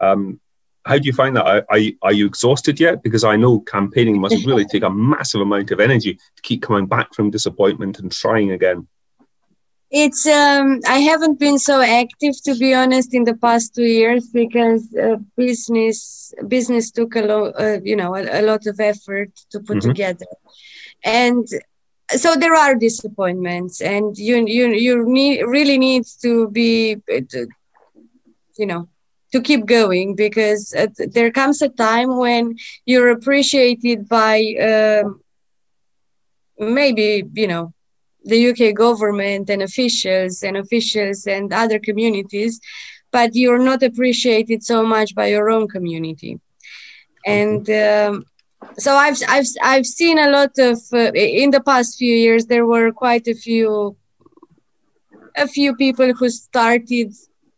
Um, 0.00 0.40
how 0.84 0.96
do 0.96 1.04
you 1.04 1.12
find 1.12 1.36
that? 1.36 1.44
Are, 1.44 1.66
are, 1.68 1.78
you, 1.78 1.96
are 2.02 2.12
you 2.12 2.26
exhausted 2.26 2.80
yet? 2.80 3.02
Because 3.02 3.24
I 3.24 3.36
know 3.36 3.60
campaigning 3.60 4.20
must 4.20 4.46
really 4.46 4.64
take 4.64 4.84
a 4.84 4.90
massive 4.90 5.40
amount 5.40 5.72
of 5.72 5.80
energy 5.80 6.14
to 6.14 6.42
keep 6.42 6.62
coming 6.62 6.86
back 6.86 7.12
from 7.14 7.30
disappointment 7.30 7.98
and 7.98 8.10
trying 8.10 8.52
again. 8.52 8.86
It's 9.90 10.26
um, 10.26 10.80
I 10.88 11.00
haven't 11.00 11.38
been 11.38 11.58
so 11.58 11.82
active 11.82 12.34
to 12.44 12.54
be 12.54 12.72
honest 12.72 13.12
in 13.12 13.24
the 13.24 13.36
past 13.36 13.74
two 13.74 13.84
years 13.84 14.26
because 14.28 14.88
uh, 14.96 15.16
business 15.36 16.32
business 16.48 16.90
took 16.90 17.14
a 17.14 17.20
lot 17.20 17.60
uh, 17.60 17.78
you 17.84 17.94
know 17.94 18.16
a, 18.16 18.40
a, 18.40 18.42
lot 18.42 18.66
of 18.66 18.80
effort 18.80 19.30
to 19.50 19.60
put 19.60 19.78
mm-hmm. 19.78 19.88
together, 19.88 20.24
and 21.04 21.46
so 22.16 22.34
there 22.36 22.54
are 22.54 22.74
disappointments 22.74 23.80
and 23.80 24.16
you 24.16 24.44
you 24.46 24.68
you 24.72 25.04
need 25.06 25.42
really 25.42 25.78
need 25.78 26.04
to 26.20 26.48
be 26.50 26.96
you 28.58 28.66
know 28.66 28.88
to 29.32 29.40
keep 29.40 29.64
going 29.64 30.14
because 30.14 30.74
uh, 30.74 30.86
there 31.12 31.30
comes 31.30 31.62
a 31.62 31.68
time 31.68 32.18
when 32.18 32.54
you're 32.84 33.10
appreciated 33.10 34.08
by 34.08 34.36
um, 34.60 35.20
maybe 36.58 37.24
you 37.34 37.46
know 37.46 37.72
the 38.24 38.50
UK 38.50 38.74
government 38.74 39.50
and 39.50 39.62
officials 39.62 40.42
and 40.42 40.56
officials 40.56 41.26
and 41.26 41.52
other 41.52 41.78
communities 41.78 42.60
but 43.12 43.34
you're 43.34 43.62
not 43.62 43.82
appreciated 43.82 44.64
so 44.64 44.82
much 44.84 45.14
by 45.14 45.26
your 45.26 45.50
own 45.50 45.68
community. 45.68 46.40
And 47.24 47.68
um, 47.70 48.24
so 48.78 48.94
I've 48.94 49.18
I've 49.28 49.46
I've 49.62 49.86
seen 49.86 50.18
a 50.18 50.30
lot 50.30 50.58
of 50.58 50.78
uh, 50.92 51.12
in 51.14 51.50
the 51.50 51.60
past 51.60 51.98
few 51.98 52.14
years. 52.14 52.46
There 52.46 52.66
were 52.66 52.92
quite 52.92 53.26
a 53.28 53.34
few 53.34 53.96
a 55.36 55.48
few 55.48 55.74
people 55.76 56.12
who 56.12 56.28
started 56.28 57.14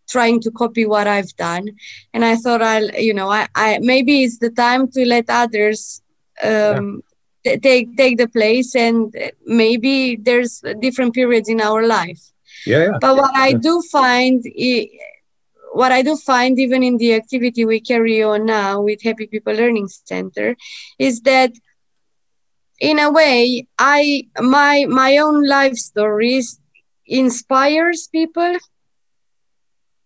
trying 0.08 0.40
to 0.40 0.50
copy 0.50 0.86
what 0.86 1.06
I've 1.06 1.34
done, 1.36 1.68
and 2.12 2.24
I 2.24 2.36
thought 2.36 2.62
I'll 2.62 2.90
you 2.90 3.14
know 3.14 3.30
I, 3.30 3.48
I 3.54 3.78
maybe 3.80 4.24
it's 4.24 4.38
the 4.38 4.50
time 4.50 4.88
to 4.92 5.04
let 5.04 5.26
others 5.28 6.02
um, 6.42 7.02
yeah. 7.44 7.56
take 7.56 7.96
take 7.96 8.18
the 8.18 8.28
place, 8.28 8.74
and 8.74 9.14
maybe 9.46 10.16
there's 10.16 10.62
different 10.80 11.14
periods 11.14 11.48
in 11.48 11.60
our 11.60 11.86
life. 11.86 12.20
Yeah. 12.66 12.84
yeah. 12.84 12.98
But 13.00 13.16
what 13.16 13.34
I 13.34 13.52
do 13.52 13.82
find 13.82 14.42
what 15.74 15.90
I 15.90 16.02
do 16.02 16.16
find, 16.16 16.58
even 16.58 16.82
in 16.82 16.96
the 16.98 17.14
activity 17.14 17.64
we 17.64 17.80
carry 17.80 18.22
on 18.22 18.46
now 18.46 18.80
with 18.80 19.02
Happy 19.02 19.26
People 19.26 19.54
Learning 19.54 19.88
Center, 19.88 20.56
is 20.98 21.20
that 21.22 21.52
in 22.80 22.98
a 22.98 23.10
way, 23.10 23.66
I 23.78 24.28
my 24.40 24.86
my 24.88 25.18
own 25.18 25.46
life 25.46 25.76
stories 25.76 26.60
inspires 27.06 28.08
people, 28.08 28.56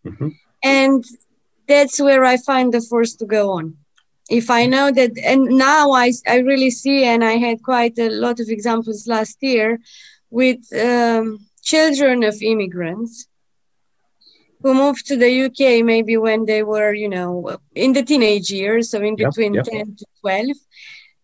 mm-hmm. 0.07 0.29
and 0.65 1.05
that's 1.67 2.01
where 2.01 2.25
I 2.25 2.39
find 2.39 2.73
the 2.73 2.81
force 2.81 3.15
to 3.17 3.27
go 3.27 3.51
on. 3.53 3.77
If 4.31 4.51
I 4.51 4.67
know 4.67 4.91
that, 4.91 5.13
and 5.23 5.45
now 5.45 5.93
I 5.93 6.13
I 6.27 6.39
really 6.39 6.71
see, 6.71 7.05
and 7.05 7.23
I 7.23 7.37
had 7.37 7.63
quite 7.63 7.99
a 7.99 8.09
lot 8.09 8.41
of 8.41 8.49
examples 8.49 9.07
last 9.07 9.37
year 9.43 9.81
with 10.31 10.61
um, 10.75 11.47
children 11.63 12.25
of 12.25 12.37
immigrants 12.43 13.28
who 14.63 14.75
moved 14.75 15.07
to 15.07 15.17
the 15.17 15.45
UK 15.45 15.85
maybe 15.85 16.17
when 16.17 16.45
they 16.47 16.63
were, 16.63 16.93
you 16.93 17.09
know, 17.09 17.59
in 17.75 17.93
the 17.93 18.03
teenage 18.03 18.51
years, 18.51 18.91
so 18.91 19.01
in 19.01 19.17
between 19.17 19.55
yep, 19.55 19.67
yep. 19.67 19.87
10 19.87 19.97
to 19.97 20.07
12. 20.21 20.47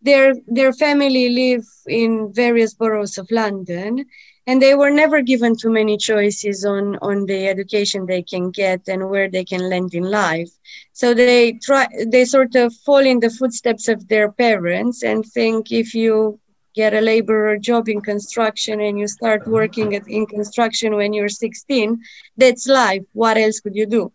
Their, 0.02 0.34
their 0.46 0.72
family 0.72 1.30
live 1.30 1.66
in 1.86 2.32
various 2.32 2.74
boroughs 2.74 3.16
of 3.16 3.30
London, 3.30 4.04
and 4.46 4.60
they 4.60 4.74
were 4.74 4.90
never 4.90 5.22
given 5.22 5.56
too 5.56 5.70
many 5.70 5.96
choices 5.96 6.64
on, 6.64 6.96
on 7.00 7.24
the 7.24 7.48
education 7.48 8.04
they 8.04 8.22
can 8.22 8.50
get 8.50 8.86
and 8.88 9.08
where 9.08 9.30
they 9.30 9.44
can 9.44 9.70
land 9.70 9.94
in 9.94 10.04
life. 10.04 10.50
So 10.92 11.14
they 11.14 11.52
try, 11.54 11.88
they 12.06 12.26
sort 12.26 12.54
of 12.54 12.74
fall 12.74 12.98
in 12.98 13.20
the 13.20 13.30
footsteps 13.30 13.88
of 13.88 14.06
their 14.08 14.30
parents 14.30 15.02
and 15.02 15.24
think 15.24 15.72
if 15.72 15.94
you 15.94 16.38
get 16.74 16.92
a 16.94 17.00
laborer 17.00 17.56
job 17.56 17.88
in 17.88 18.00
construction 18.00 18.80
and 18.80 18.98
you 18.98 19.06
start 19.06 19.46
working 19.46 19.94
at, 19.94 20.06
in 20.08 20.26
construction 20.26 20.94
when 20.96 21.12
you're 21.12 21.28
16 21.28 22.00
that's 22.36 22.66
life. 22.66 23.02
What 23.12 23.36
else 23.36 23.60
could 23.60 23.76
you 23.76 23.86
do? 23.86 24.12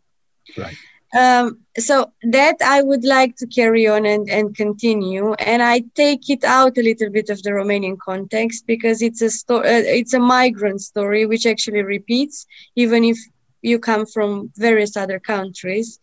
Right. 0.57 0.75
Um, 1.17 1.61
so 1.77 2.11
that 2.21 2.57
I 2.63 2.83
would 2.83 3.03
like 3.03 3.35
to 3.37 3.47
carry 3.47 3.87
on 3.87 4.05
and, 4.05 4.29
and 4.29 4.55
continue, 4.55 5.33
and 5.33 5.63
I 5.63 5.83
take 5.95 6.29
it 6.29 6.43
out 6.43 6.77
a 6.77 6.83
little 6.83 7.09
bit 7.09 7.31
of 7.31 7.41
the 7.41 7.49
Romanian 7.49 7.97
context 7.97 8.67
because 8.67 9.01
it's 9.01 9.21
a 9.23 9.31
story, 9.31 9.67
uh, 9.67 9.81
it's 9.85 10.13
a 10.13 10.19
migrant 10.19 10.81
story 10.81 11.25
which 11.25 11.47
actually 11.47 11.81
repeats, 11.81 12.45
even 12.75 13.03
if 13.03 13.17
you 13.63 13.79
come 13.79 14.05
from 14.05 14.51
various 14.55 14.95
other 14.95 15.19
countries, 15.19 15.99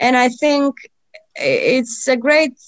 and 0.00 0.16
I 0.16 0.30
think 0.30 0.76
it's 1.34 2.08
a 2.08 2.16
great 2.16 2.58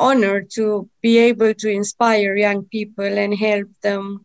honor 0.00 0.42
to 0.54 0.88
be 1.02 1.18
able 1.18 1.54
to 1.54 1.68
inspire 1.68 2.36
young 2.36 2.64
people 2.64 3.04
and 3.04 3.36
help 3.36 3.68
them 3.82 4.24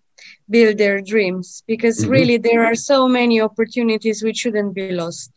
build 0.50 0.78
their 0.78 1.02
dreams. 1.02 1.64
Because 1.68 2.00
mm-hmm. 2.00 2.12
really 2.12 2.38
there 2.38 2.66
are 2.66 2.76
so 2.76 3.08
many 3.08 3.42
opportunities 3.42 4.24
which 4.24 4.38
shouldn't 4.38 4.74
be 4.74 4.92
lost. 4.92 5.32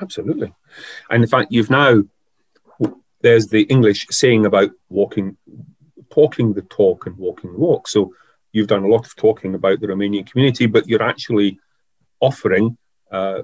Absolutely. 0.00 0.52
And 1.10 1.22
in 1.22 1.28
fact 1.28 1.52
you've 1.52 1.70
now 1.70 2.02
there's 3.20 3.48
the 3.48 3.62
english 3.62 4.06
saying 4.10 4.46
about 4.46 4.70
walking 4.88 5.36
talking 6.10 6.52
the 6.52 6.62
talk 6.62 7.06
and 7.06 7.16
walking 7.16 7.52
the 7.52 7.58
walk. 7.58 7.88
So 7.88 8.14
you've 8.52 8.68
done 8.68 8.84
a 8.84 8.88
lot 8.88 9.06
of 9.06 9.14
talking 9.16 9.54
about 9.54 9.80
the 9.80 9.88
romanian 9.88 10.30
community 10.30 10.66
but 10.66 10.88
you're 10.88 11.02
actually 11.02 11.58
offering 12.20 12.76
uh, 13.10 13.42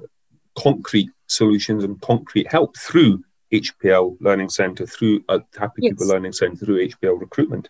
concrete 0.55 1.11
solutions 1.27 1.85
and 1.85 2.01
concrete 2.01 2.51
help 2.51 2.77
through 2.77 3.25
HPL 3.61 4.17
Learning 4.21 4.49
Centre, 4.49 4.87
through 4.87 5.25
uh, 5.29 5.41
Happy 5.59 5.83
yes. 5.83 5.93
People 5.93 6.09
Learning 6.09 6.33
Centre, 6.33 6.65
through 6.65 6.89
HPL 6.89 7.21
recruitment. 7.21 7.69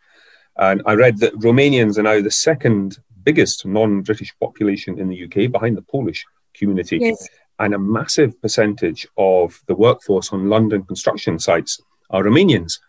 And 0.57 0.83
I 0.87 0.95
read 0.95 1.19
that 1.19 1.35
Romanians 1.35 1.99
are 1.99 2.03
now 2.03 2.21
the 2.21 2.31
second 2.31 2.99
biggest 3.23 3.67
non 3.67 4.03
British 4.03 4.35
population 4.39 4.99
in 4.99 5.09
the 5.09 5.25
UK 5.25 5.51
behind 5.51 5.77
the 5.77 5.83
Polish 5.83 6.25
community. 6.55 6.99
Yes. 6.99 7.29
And 7.59 7.75
a 7.75 7.79
massive 7.79 8.41
percentage 8.43 9.07
of 9.17 9.63
the 9.67 9.75
workforce 9.75 10.33
on 10.33 10.49
London 10.49 10.83
construction 10.85 11.39
sites 11.39 11.81
are 12.11 12.23
Romanians. 12.23 12.81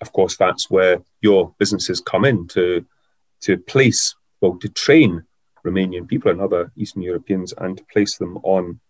Of 0.00 0.12
course, 0.12 0.36
that's 0.36 0.70
where 0.70 1.02
your 1.20 1.54
businesses 1.58 2.00
come 2.00 2.24
in 2.24 2.48
to, 2.48 2.84
to 3.42 3.58
place, 3.58 4.14
well, 4.40 4.58
to 4.58 4.68
train 4.68 5.24
Romanian 5.64 6.08
people 6.08 6.30
and 6.30 6.40
other 6.40 6.72
Eastern 6.76 7.02
Europeans 7.02 7.52
and 7.58 7.76
to 7.78 7.84
place 7.92 8.16
them 8.16 8.36
on 8.38 8.80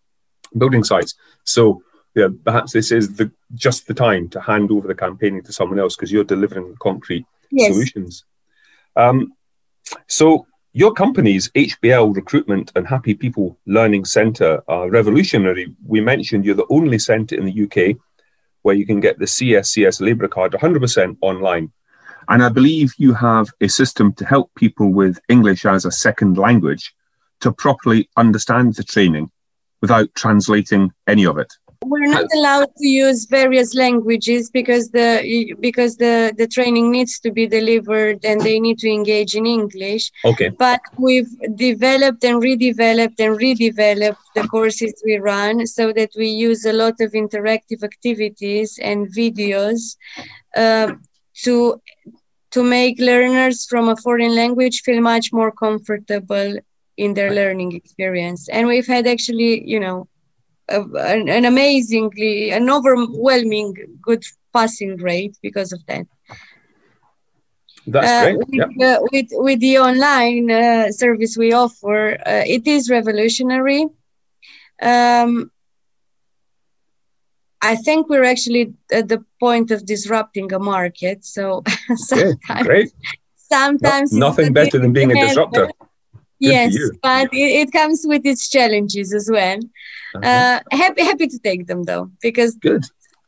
building 0.57 0.85
sites. 0.85 1.15
So 1.45 1.83
yeah, 2.15 2.29
perhaps 2.45 2.73
this 2.73 2.93
is 2.93 3.17
the 3.17 3.31
just 3.55 3.87
the 3.87 3.95
time 3.95 4.29
to 4.31 4.41
hand 4.41 4.71
over 4.71 4.87
the 4.87 4.95
campaigning 4.95 5.43
to 5.43 5.53
someone 5.53 5.79
else 5.79 5.97
because 5.97 6.13
you're 6.13 6.25
delivering 6.25 6.77
concrete 6.81 7.25
yes. 7.51 7.73
solutions. 7.73 8.25
Um, 8.97 9.33
so 10.09 10.47
your 10.75 10.93
company's 10.93 11.49
HPL 11.51 12.15
Recruitment 12.15 12.73
and 12.75 12.87
Happy 12.87 13.15
People 13.15 13.59
Learning 13.67 14.05
Centre 14.05 14.63
are 14.69 14.91
revolutionary. 14.91 15.75
We 15.87 16.01
mentioned 16.01 16.45
you're 16.45 16.55
the 16.55 16.67
only 16.71 16.99
centre 16.99 17.37
in 17.37 17.45
the 17.45 17.65
UK 17.65 17.97
where 18.63 18.75
you 18.75 18.87
can 18.87 19.01
get 19.01 19.19
the 19.19 19.25
CSCS 19.25 20.01
Labour 20.01 20.29
Card 20.29 20.53
100% 20.53 21.17
online. 21.21 21.73
And 22.29 22.43
I 22.43 22.49
believe 22.49 22.93
you 22.97 23.13
have 23.15 23.49
a 23.61 23.69
system 23.69 24.13
to 24.15 24.25
help 24.25 24.55
people 24.55 24.93
with 24.93 25.19
English 25.29 25.67
as 25.67 25.85
a 25.85 25.91
second 25.91 26.39
language 26.39 26.95
to 27.41 27.53
properly 27.53 28.09
understand 28.17 28.77
the 28.77 28.85
training 28.85 29.31
without 29.81 30.15
translating 30.15 30.93
any 31.09 31.27
of 31.27 31.39
it 31.39 31.53
we're 31.85 32.07
not 32.07 32.27
allowed 32.35 32.71
to 32.77 32.87
use 32.87 33.27
various 33.27 33.75
languages 33.75 34.51
because 34.51 34.91
the 34.91 35.55
because 35.61 35.97
the 35.97 36.33
the 36.37 36.47
training 36.47 36.91
needs 36.91 37.19
to 37.21 37.31
be 37.31 37.47
delivered 37.47 38.25
and 38.25 38.41
they 38.41 38.59
need 38.61 38.79
to 38.79 38.91
engage 38.91 39.35
in 39.35 39.47
english. 39.47 40.11
Okay. 40.25 40.49
But 40.49 40.81
we've 40.99 41.33
developed 41.55 42.25
and 42.25 42.43
redeveloped 42.43 43.19
and 43.19 43.39
redeveloped 43.39 44.25
the 44.35 44.47
courses 44.49 44.95
we 45.05 45.19
run 45.19 45.67
so 45.67 45.93
that 45.93 46.11
we 46.17 46.29
use 46.29 46.65
a 46.65 46.73
lot 46.73 46.95
of 47.01 47.13
interactive 47.13 47.83
activities 47.83 48.79
and 48.83 49.09
videos 49.15 49.97
uh, 50.57 50.93
to 51.45 51.81
to 52.51 52.63
make 52.63 52.99
learners 53.01 53.67
from 53.67 53.89
a 53.89 53.97
foreign 53.97 54.35
language 54.35 54.83
feel 54.83 55.01
much 55.01 55.33
more 55.33 55.51
comfortable 55.51 56.59
in 56.99 57.15
their 57.15 57.33
learning 57.33 57.73
experience. 57.73 58.49
And 58.51 58.67
we've 58.67 58.87
had 58.87 59.07
actually 59.07 59.69
you 59.69 59.81
know 59.81 60.09
an, 60.69 61.29
an 61.29 61.45
amazingly, 61.45 62.51
an 62.51 62.71
overwhelming 62.71 63.75
good 64.01 64.25
passing 64.53 64.97
rate 64.97 65.37
because 65.43 65.73
of 65.73 65.85
that. 65.87 66.07
That's 67.87 68.07
uh, 68.07 68.23
great. 68.25 68.39
With, 68.39 68.49
yeah. 68.53 68.97
uh, 68.97 68.99
with, 69.13 69.27
with 69.33 69.61
the 69.61 69.79
online 69.79 70.51
uh, 70.51 70.91
service 70.93 71.37
we 71.37 71.53
offer, 71.53 72.13
uh, 72.13 72.45
it 72.47 72.67
is 72.67 72.89
revolutionary. 72.89 73.87
Um, 74.81 75.51
I 77.61 77.77
think 77.77 78.09
we're 78.09 78.25
actually 78.25 78.75
at 78.91 79.09
the 79.09 79.25
point 79.39 79.71
of 79.71 79.87
disrupting 79.87 80.53
a 80.53 80.59
market. 80.59 81.25
So 81.25 81.63
sometimes, 81.97 82.67
great. 82.67 82.93
sometimes 83.37 84.13
no, 84.13 84.29
nothing 84.29 84.53
better 84.53 84.79
than 84.79 84.93
being 84.93 85.13
a 85.13 85.15
disruptor. 85.15 85.71
Yes, 86.51 86.77
but 87.03 87.33
it, 87.33 87.69
it, 87.69 87.73
comes 87.73 88.05
with 88.05 88.27
its 88.27 88.49
challenges 88.49 89.15
as 89.15 89.31
well. 89.31 89.59
Uh-huh. 90.15 90.27
Uh, 90.27 90.77
happy 90.77 91.03
happy 91.03 91.27
to 91.29 91.39
take 91.39 91.67
them 91.67 91.85
though 91.85 92.11
because 92.21 92.57
Good. 92.57 92.85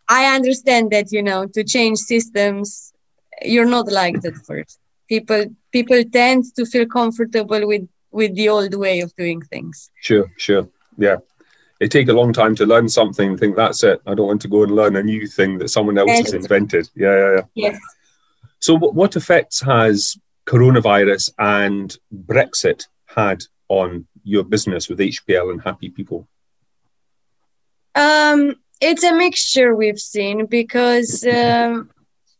I 0.08 0.34
understand 0.34 0.90
that 0.90 1.12
you 1.12 1.22
know 1.22 1.46
to 1.46 1.64
change 1.64 1.98
systems 1.98 2.92
you're 3.42 3.66
not 3.66 3.90
liked 3.90 4.24
at 4.24 4.34
first. 4.46 4.78
People 5.08 5.46
people 5.70 6.02
tend 6.04 6.44
to 6.56 6.66
feel 6.66 6.86
comfortable 6.86 7.66
with 7.66 7.88
with 8.10 8.34
the 8.34 8.48
old 8.48 8.74
way 8.74 9.00
of 9.00 9.14
doing 9.16 9.42
things. 9.42 9.90
Sure, 10.00 10.30
sure, 10.36 10.68
yeah. 10.98 11.16
It 11.80 11.90
take 11.90 12.08
a 12.08 12.12
long 12.12 12.32
time 12.32 12.54
to 12.56 12.66
learn 12.66 12.88
something 12.88 13.30
and 13.30 13.38
think 13.38 13.56
that's 13.56 13.82
it. 13.82 14.00
I 14.06 14.14
don't 14.14 14.28
want 14.28 14.42
to 14.42 14.48
go 14.48 14.62
and 14.62 14.74
learn 14.74 14.96
a 14.96 15.02
new 15.02 15.26
thing 15.26 15.58
that 15.58 15.68
someone 15.68 15.98
else 15.98 16.10
has 16.10 16.32
invented. 16.32 16.88
Yeah, 16.94 17.16
yeah, 17.16 17.32
yeah. 17.32 17.42
Yes. 17.54 17.80
So, 18.60 18.74
what, 18.74 18.94
what 18.94 19.16
effects 19.16 19.60
has 19.60 20.16
coronavirus 20.46 21.30
and 21.38 21.96
Brexit 22.12 22.86
had 23.14 23.42
on 23.68 24.06
your 24.22 24.44
business 24.44 24.88
with 24.88 24.98
HPL 24.98 25.50
and 25.50 25.62
Happy 25.62 25.90
People? 25.90 26.28
Um, 27.94 28.56
it's 28.80 29.04
a 29.04 29.14
mixture 29.14 29.74
we've 29.74 30.00
seen 30.00 30.46
because 30.46 31.24
um, 31.26 31.90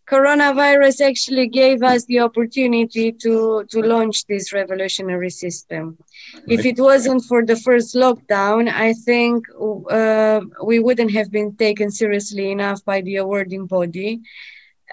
coronavirus 0.07 1.01
actually 1.01 1.49
gave 1.49 1.83
us 1.83 2.05
the 2.05 2.21
opportunity 2.21 3.13
to 3.13 3.65
to 3.71 3.81
launch 3.81 4.27
this 4.27 4.53
revolutionary 4.53 5.31
system. 5.31 5.97
Right. 6.35 6.59
If 6.59 6.67
it 6.67 6.79
wasn't 6.79 7.25
for 7.25 7.45
the 7.45 7.57
first 7.57 7.95
lockdown, 7.95 8.69
I 8.73 8.93
think 8.93 9.47
uh, 9.91 10.41
we 10.63 10.79
wouldn't 10.79 11.13
have 11.13 11.31
been 11.31 11.57
taken 11.57 11.91
seriously 11.91 12.51
enough 12.51 12.85
by 12.85 13.01
the 13.01 13.17
awarding 13.17 13.67
body. 13.67 14.21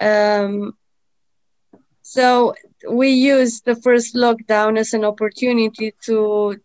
Um, 0.00 0.76
so 2.02 2.54
we 2.88 3.08
used 3.08 3.64
the 3.64 3.76
first 3.76 4.14
lockdown 4.14 4.78
as 4.78 4.92
an 4.92 5.04
opportunity 5.04 5.94
to 6.04 6.56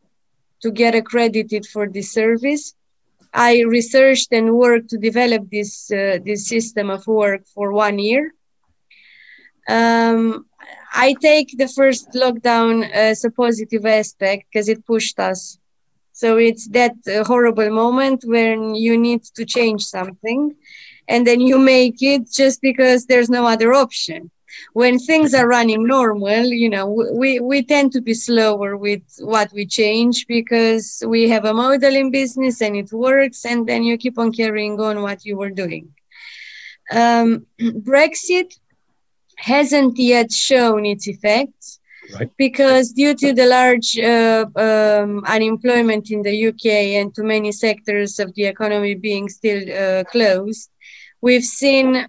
to 0.61 0.71
get 0.71 0.95
accredited 0.95 1.65
for 1.65 1.87
this 1.87 2.11
service 2.11 2.73
I 3.33 3.61
researched 3.61 4.29
and 4.31 4.55
worked 4.55 4.89
to 4.89 4.97
develop 4.97 5.49
this 5.51 5.91
uh, 5.91 6.19
this 6.25 6.47
system 6.47 6.89
of 6.89 7.05
work 7.07 7.45
for 7.53 7.71
one 7.71 7.99
year. 7.99 8.33
Um, 9.69 10.45
I 10.93 11.13
take 11.21 11.57
the 11.57 11.67
first 11.67 12.13
lockdown 12.13 12.89
as 12.89 13.23
a 13.23 13.29
positive 13.29 13.85
aspect 13.85 14.45
because 14.47 14.69
it 14.69 14.85
pushed 14.85 15.19
us. 15.19 15.59
So 16.13 16.37
it's 16.37 16.67
that 16.69 16.95
uh, 17.07 17.23
horrible 17.25 17.69
moment 17.69 18.23
when 18.25 18.73
you 18.73 18.97
need 18.97 19.23
to 19.35 19.45
change 19.45 19.83
something, 19.83 20.55
and 21.07 21.27
then 21.27 21.41
you 21.41 21.59
make 21.59 22.01
it 22.01 22.31
just 22.31 22.61
because 22.61 23.05
there's 23.05 23.29
no 23.29 23.45
other 23.45 23.73
option 23.73 24.31
when 24.73 24.99
things 24.99 25.33
are 25.33 25.47
running 25.47 25.85
normal, 25.85 26.45
you 26.45 26.69
know, 26.69 26.87
we, 27.13 27.39
we 27.39 27.63
tend 27.63 27.91
to 27.93 28.01
be 28.01 28.13
slower 28.13 28.77
with 28.77 29.01
what 29.19 29.51
we 29.53 29.65
change 29.65 30.27
because 30.27 31.03
we 31.05 31.29
have 31.29 31.45
a 31.45 31.53
model 31.53 31.95
in 31.95 32.11
business 32.11 32.61
and 32.61 32.75
it 32.75 32.91
works, 32.91 33.45
and 33.45 33.67
then 33.67 33.83
you 33.83 33.97
keep 33.97 34.17
on 34.17 34.31
carrying 34.31 34.79
on 34.79 35.01
what 35.01 35.25
you 35.25 35.37
were 35.37 35.49
doing. 35.49 35.93
Um, 36.91 37.45
Brexit 37.59 38.53
hasn't 39.37 39.97
yet 39.97 40.31
shown 40.31 40.85
its 40.85 41.07
effects. 41.07 41.79
Right. 42.13 42.31
Because 42.37 42.93
due 42.93 43.13
to 43.15 43.33
the 43.33 43.45
large 43.47 43.97
uh, 43.99 44.45
um, 44.55 45.25
unemployment 45.25 46.09
in 46.09 46.21
the 46.21 46.47
UK 46.47 46.65
and 46.99 47.13
to 47.15 47.23
many 47.23 47.51
sectors 47.51 48.17
of 48.19 48.33
the 48.33 48.45
economy 48.45 48.95
being 48.95 49.27
still 49.27 49.61
uh, 49.69 50.05
closed, 50.05 50.69
we've 51.19 51.43
seen 51.43 52.07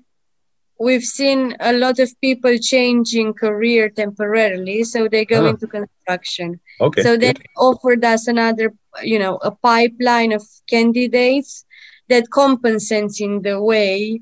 we've 0.79 1.03
seen 1.03 1.57
a 1.61 1.73
lot 1.73 1.99
of 1.99 2.09
people 2.21 2.57
changing 2.59 3.35
career 3.35 3.89
temporarily 3.89 4.85
so 4.85 5.09
they 5.09 5.25
go 5.25 5.47
into 5.47 5.67
construction 5.67 6.61
okay 6.81 7.03
so 7.03 7.17
that 7.17 7.39
offered 7.57 8.05
us 8.05 8.27
another 8.29 8.73
you 9.03 9.19
know 9.19 9.37
a 9.43 9.51
pipeline 9.51 10.33
of 10.33 10.43
candidates 10.69 11.65
that 12.09 12.31
compensates 12.31 13.21
in 13.21 13.43
the 13.43 13.61
way 13.61 14.21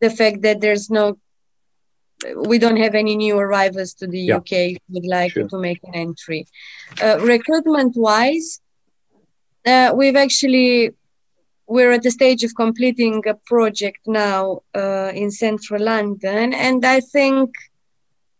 the 0.00 0.10
fact 0.10 0.42
that 0.42 0.60
there's 0.60 0.90
no 0.90 1.18
we 2.36 2.58
don't 2.58 2.76
have 2.76 2.94
any 2.94 3.16
new 3.16 3.38
arrivals 3.38 3.94
to 3.94 4.06
the 4.06 4.20
yeah. 4.20 4.36
uk 4.36 4.50
would 4.88 5.06
like 5.06 5.32
sure. 5.32 5.48
to 5.48 5.58
make 5.58 5.80
an 5.84 5.94
entry 5.94 6.46
uh, 7.02 7.18
recruitment 7.20 7.94
wise 7.96 8.60
uh, 9.66 9.92
we've 9.94 10.16
actually 10.16 10.94
we're 11.70 11.92
at 11.92 12.02
the 12.02 12.10
stage 12.10 12.42
of 12.42 12.52
completing 12.56 13.22
a 13.28 13.34
project 13.52 14.00
now 14.06 14.60
uh, 14.74 15.12
in 15.14 15.30
central 15.30 15.82
London, 15.84 16.52
and 16.52 16.84
I 16.84 16.98
think 17.00 17.48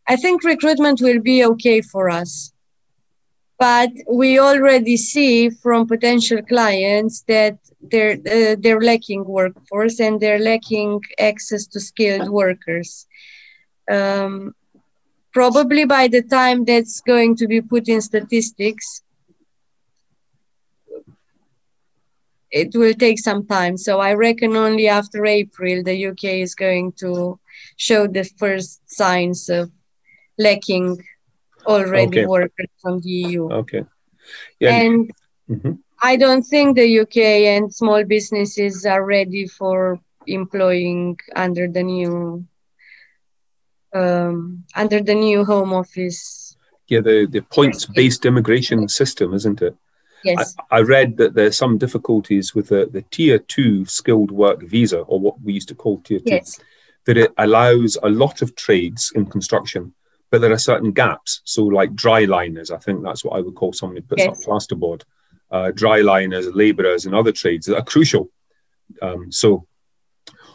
I 0.08 0.16
think 0.16 0.42
recruitment 0.42 1.00
will 1.00 1.20
be 1.20 1.44
okay 1.52 1.80
for 1.80 2.10
us. 2.10 2.52
But 3.56 3.90
we 4.10 4.40
already 4.40 4.96
see 4.96 5.50
from 5.50 5.86
potential 5.86 6.42
clients 6.42 7.22
that 7.28 7.56
they're 7.90 8.16
uh, 8.36 8.56
they're 8.62 8.86
lacking 8.92 9.24
workforce 9.24 10.00
and 10.00 10.20
they're 10.20 10.44
lacking 10.52 11.00
access 11.30 11.66
to 11.68 11.78
skilled 11.78 12.28
workers. 12.28 13.06
Um, 13.88 14.54
probably 15.32 15.84
by 15.84 16.08
the 16.08 16.22
time 16.22 16.64
that's 16.64 17.00
going 17.00 17.36
to 17.36 17.46
be 17.46 17.60
put 17.60 17.88
in 17.88 18.00
statistics, 18.00 19.02
it 22.50 22.74
will 22.74 22.94
take 22.94 23.18
some 23.18 23.46
time. 23.46 23.76
So 23.76 24.00
I 24.00 24.14
reckon 24.14 24.56
only 24.56 24.88
after 24.88 25.24
April, 25.24 25.82
the 25.82 26.06
UK 26.06 26.24
is 26.24 26.54
going 26.54 26.92
to 27.00 27.38
show 27.76 28.06
the 28.06 28.24
first 28.24 28.80
signs 28.90 29.48
of 29.48 29.70
lacking 30.38 31.02
already 31.66 32.20
okay. 32.20 32.26
workers 32.26 32.68
from 32.80 33.00
the 33.00 33.10
EU. 33.10 33.50
Okay. 33.50 33.84
Yeah. 34.58 34.76
And 34.76 35.10
mm-hmm. 35.48 35.72
I 36.02 36.16
don't 36.16 36.42
think 36.42 36.76
the 36.76 37.00
UK 37.00 37.16
and 37.54 37.72
small 37.72 38.04
businesses 38.04 38.86
are 38.86 39.04
ready 39.04 39.46
for 39.46 40.00
employing 40.26 41.18
under 41.36 41.68
the 41.68 41.82
new 41.82 42.46
um, 43.92 44.64
under 44.76 45.02
the 45.02 45.14
new 45.14 45.44
Home 45.44 45.72
Office. 45.72 46.56
Yeah, 46.88 47.00
the 47.00 47.26
the 47.26 47.42
points 47.42 47.86
based 47.86 48.24
immigration 48.24 48.88
system, 48.88 49.34
isn't 49.34 49.62
it? 49.62 49.76
Yes. 50.24 50.54
I, 50.70 50.78
I, 50.78 50.80
read 50.82 51.16
that 51.16 51.34
there's 51.34 51.56
some 51.56 51.78
difficulties 51.78 52.54
with 52.54 52.68
the, 52.68 52.88
the 52.90 53.02
tier 53.10 53.38
two 53.38 53.84
skilled 53.86 54.30
work 54.30 54.62
visa, 54.62 55.00
or 55.00 55.20
what 55.20 55.40
we 55.40 55.52
used 55.52 55.68
to 55.68 55.74
call 55.74 56.00
tier 56.00 56.18
two, 56.18 56.34
yes. 56.34 56.60
that 57.06 57.16
it 57.16 57.32
allows 57.38 57.96
a 58.02 58.08
lot 58.08 58.42
of 58.42 58.54
trades 58.54 59.12
in 59.14 59.26
construction, 59.26 59.94
but 60.30 60.40
there 60.40 60.52
are 60.52 60.58
certain 60.58 60.92
gaps. 60.92 61.40
So, 61.44 61.64
like 61.64 61.94
dry 61.94 62.24
liners, 62.24 62.70
I 62.70 62.78
think 62.78 63.02
that's 63.02 63.24
what 63.24 63.36
I 63.36 63.40
would 63.40 63.54
call 63.54 63.72
somebody 63.72 64.00
who 64.02 64.06
puts 64.08 64.22
yes. 64.22 64.46
up 64.46 64.46
plasterboard, 64.46 65.02
uh, 65.50 65.70
dry 65.72 66.00
liners, 66.00 66.46
labourers, 66.54 67.06
and 67.06 67.14
other 67.14 67.32
trades 67.32 67.66
that 67.66 67.76
are 67.76 67.84
crucial. 67.84 68.30
Um, 69.02 69.32
so, 69.32 69.66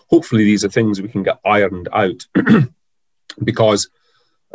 hopefully, 0.10 0.44
these 0.44 0.64
are 0.64 0.70
things 0.70 1.02
we 1.02 1.10
can 1.10 1.24
get 1.24 1.40
ironed 1.46 1.90
out 1.92 2.28
because 3.44 3.90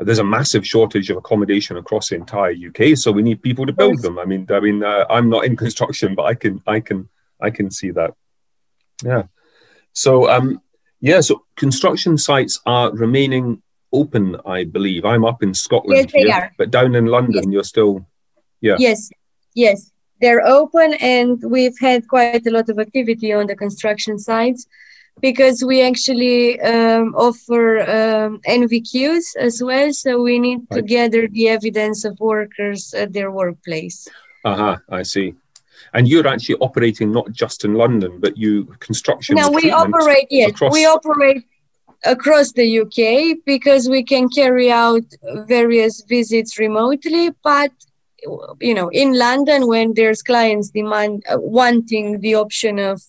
there's 0.01 0.19
a 0.19 0.25
massive 0.25 0.67
shortage 0.67 1.11
of 1.11 1.17
accommodation 1.17 1.77
across 1.77 2.09
the 2.09 2.17
entire 2.17 2.53
UK, 2.53 2.97
so 2.97 3.13
we 3.13 3.23
need 3.23 3.43
people 3.43 3.67
to 3.67 3.73
build 3.73 4.01
them. 4.03 4.19
I 4.19 4.25
mean, 4.25 4.47
I 4.51 4.61
mean, 4.61 4.83
uh, 4.83 5.05
I'm 5.11 5.29
not 5.29 5.45
in 5.45 5.57
construction, 5.65 6.15
but 6.15 6.25
I 6.25 6.35
can, 6.35 6.63
I 6.67 6.81
can, 6.81 7.09
I 7.41 7.51
can 7.51 7.71
see 7.71 7.91
that. 7.91 8.15
Yeah. 9.05 9.25
So, 9.93 10.31
um, 10.31 10.63
yeah. 11.01 11.21
So 11.21 11.45
construction 11.57 12.17
sites 12.19 12.61
are 12.67 12.93
remaining 12.93 13.63
open. 13.93 14.37
I 14.47 14.65
believe 14.65 15.05
I'm 15.05 15.25
up 15.25 15.43
in 15.43 15.53
Scotland 15.55 16.11
yes, 16.15 16.25
here, 16.25 16.53
but 16.57 16.71
down 16.71 16.95
in 16.95 17.07
London, 17.07 17.45
yes. 17.45 17.53
you're 17.53 17.65
still, 17.65 18.07
yeah. 18.61 18.77
Yes, 18.79 19.11
yes, 19.55 19.91
they're 20.21 20.47
open, 20.47 20.95
and 20.95 21.43
we've 21.45 21.79
had 21.79 22.09
quite 22.09 22.47
a 22.47 22.51
lot 22.51 22.69
of 22.69 22.79
activity 22.79 23.33
on 23.33 23.47
the 23.47 23.57
construction 23.57 24.19
sites 24.19 24.67
because 25.21 25.63
we 25.65 25.83
actually 25.83 26.61
um, 26.61 27.15
offer 27.15 27.81
um, 27.81 28.41
NVQs 28.47 29.37
as 29.39 29.63
well. 29.63 29.93
So 29.93 30.23
we 30.23 30.39
need 30.39 30.61
right. 30.71 30.77
to 30.77 30.83
gather 30.83 31.29
the 31.29 31.49
evidence 31.49 32.05
of 32.05 32.19
workers 32.21 32.95
at 32.95 33.13
their 33.13 33.31
workplace. 33.31 34.09
Uh 34.45 34.57
huh. 34.57 34.77
I 34.89 35.03
see. 35.03 35.35
And 35.93 36.07
you're 36.09 36.29
actually 36.29 36.57
operating 36.57 37.13
not 37.13 37.33
just 37.33 37.65
in 37.65 37.75
London, 37.75 38.21
but 38.21 38.37
you 38.37 38.65
construction. 38.79 39.37
No, 39.37 39.51
we 39.51 39.71
operate. 39.71 40.27
Yes, 40.31 40.51
across... 40.51 40.73
we 40.73 40.87
operate 40.87 41.45
across 42.05 42.53
the 42.53 42.81
UK 42.81 43.39
because 43.45 43.89
we 43.89 44.03
can 44.03 44.29
carry 44.29 44.71
out 44.71 45.03
various 45.47 46.03
visits 46.03 46.59
remotely, 46.59 47.31
but 47.43 47.73
you 48.61 48.75
know 48.75 48.89
in 48.89 49.19
london 49.19 49.67
when 49.67 49.95
there's 49.95 50.23
clients 50.23 50.71
demand 50.71 51.23
uh, 51.31 51.37
wanting 51.39 52.21
the 52.21 52.35
option 52.35 52.79
of 52.79 53.03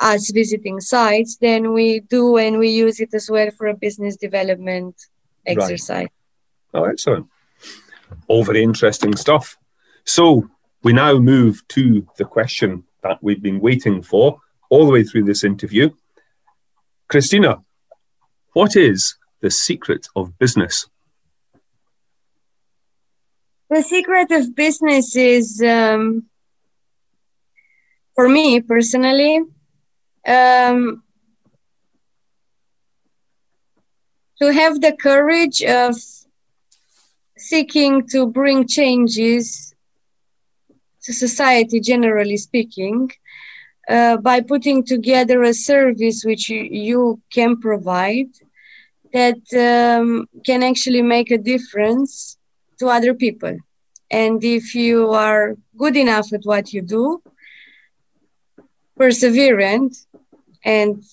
us 0.00 0.30
visiting 0.30 0.80
sites, 0.80 1.36
then 1.36 1.72
we 1.72 2.00
do 2.00 2.36
and 2.36 2.58
we 2.58 2.68
use 2.68 3.00
it 3.00 3.14
as 3.14 3.30
well 3.30 3.50
for 3.50 3.66
a 3.68 3.74
business 3.74 4.16
development 4.16 4.94
exercise. 5.46 6.08
Right. 6.72 6.82
Oh, 6.82 6.84
excellent. 6.84 7.26
All 8.28 8.44
very 8.44 8.62
interesting 8.62 9.16
stuff. 9.16 9.56
So 10.04 10.48
we 10.82 10.92
now 10.92 11.18
move 11.18 11.66
to 11.68 12.06
the 12.16 12.24
question 12.24 12.84
that 13.02 13.18
we've 13.22 13.42
been 13.42 13.60
waiting 13.60 14.02
for 14.02 14.40
all 14.68 14.84
the 14.86 14.92
way 14.92 15.02
through 15.02 15.24
this 15.24 15.44
interview. 15.44 15.90
Christina, 17.08 17.62
what 18.52 18.76
is 18.76 19.16
the 19.40 19.50
secret 19.50 20.08
of 20.16 20.38
business? 20.38 20.86
The 23.70 23.82
secret 23.82 24.30
of 24.30 24.54
business 24.54 25.16
is, 25.16 25.60
um, 25.62 26.26
for 28.14 28.28
me 28.28 28.60
personally, 28.60 29.40
um, 30.26 31.02
to 34.40 34.52
have 34.52 34.80
the 34.80 34.92
courage 34.92 35.62
of 35.62 35.96
seeking 37.38 38.06
to 38.08 38.26
bring 38.26 38.66
changes 38.66 39.74
to 41.02 41.12
society, 41.12 41.80
generally 41.80 42.36
speaking, 42.36 43.10
uh, 43.88 44.16
by 44.16 44.40
putting 44.40 44.84
together 44.84 45.42
a 45.42 45.54
service 45.54 46.24
which 46.24 46.48
you, 46.48 46.62
you 46.62 47.20
can 47.32 47.56
provide 47.60 48.28
that 49.12 49.40
um, 49.54 50.26
can 50.44 50.62
actually 50.62 51.02
make 51.02 51.30
a 51.30 51.38
difference 51.38 52.36
to 52.78 52.88
other 52.88 53.14
people. 53.14 53.56
And 54.10 54.42
if 54.42 54.74
you 54.74 55.10
are 55.10 55.56
good 55.76 55.96
enough 55.96 56.32
at 56.32 56.42
what 56.44 56.72
you 56.72 56.82
do, 56.82 57.22
perseverant, 58.98 60.06
and 60.66 61.04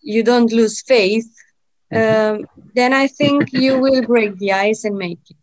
you 0.00 0.22
don't 0.22 0.52
lose 0.52 0.82
faith, 0.82 1.34
mm-hmm. 1.92 2.42
um, 2.42 2.46
then 2.74 2.92
I 2.92 3.08
think 3.08 3.52
you 3.64 3.80
will 3.80 4.02
break 4.02 4.38
the 4.38 4.52
ice 4.52 4.84
and 4.84 4.96
make 4.96 5.18
it. 5.28 5.36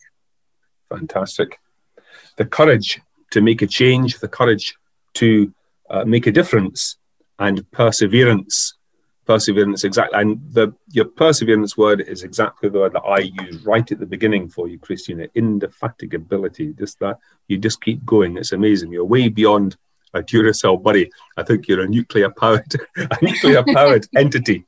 Fantastic. 0.89 1.59
The 2.37 2.45
courage 2.45 3.01
to 3.31 3.41
make 3.41 3.61
a 3.61 3.67
change, 3.67 4.19
the 4.19 4.27
courage 4.27 4.75
to 5.15 5.53
uh, 5.89 6.05
make 6.05 6.27
a 6.27 6.31
difference, 6.31 6.97
and 7.39 7.69
perseverance. 7.71 8.75
Perseverance, 9.25 9.83
exactly. 9.83 10.17
And 10.19 10.39
the 10.53 10.73
your 10.91 11.05
perseverance 11.05 11.75
word 11.75 11.99
is 11.99 12.23
exactly 12.23 12.69
the 12.69 12.79
word 12.79 12.93
that 12.93 13.01
I 13.01 13.31
used 13.43 13.65
right 13.65 13.91
at 13.91 13.99
the 13.99 14.05
beginning 14.05 14.47
for 14.47 14.69
you, 14.69 14.79
Christina. 14.79 15.27
Indefatigability. 15.35 16.77
Just 16.77 16.99
that 16.99 17.17
you 17.47 17.57
just 17.57 17.81
keep 17.81 18.05
going. 18.05 18.37
It's 18.37 18.53
amazing. 18.53 18.93
You're 18.93 19.03
way 19.03 19.27
beyond 19.27 19.75
a 20.17 20.23
Duracell 20.23 20.81
bunny. 20.81 21.09
I 21.37 21.43
think 21.43 21.67
you're 21.67 21.81
a 21.81 21.87
nuclear 21.87 22.29
powered, 22.29 22.73
a 22.95 23.17
nuclear 23.21 23.63
powered 23.63 24.07
entity. 24.15 24.65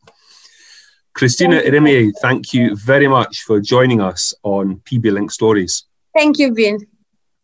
Christina 1.13 1.59
Irimie, 1.61 2.13
thank 2.21 2.53
you 2.53 2.75
very 2.75 3.07
much 3.07 3.41
for 3.41 3.59
joining 3.59 3.99
us 3.99 4.33
on 4.43 4.77
PB 4.85 5.11
Link 5.11 5.31
Stories. 5.31 5.85
Thank 6.15 6.37
you, 6.37 6.53
Vin. 6.53 6.87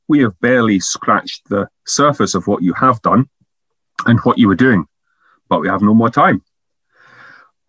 We 0.07 0.19
have 0.19 0.39
barely 0.39 0.79
scratched 0.79 1.49
the 1.49 1.67
surface 1.85 2.35
of 2.35 2.47
what 2.47 2.61
you 2.61 2.73
have 2.73 3.01
done 3.01 3.27
and 4.05 4.19
what 4.19 4.37
you 4.37 4.47
were 4.47 4.55
doing, 4.55 4.85
but 5.49 5.61
we 5.61 5.67
have 5.67 5.81
no 5.81 5.93
more 5.93 6.09
time. 6.09 6.43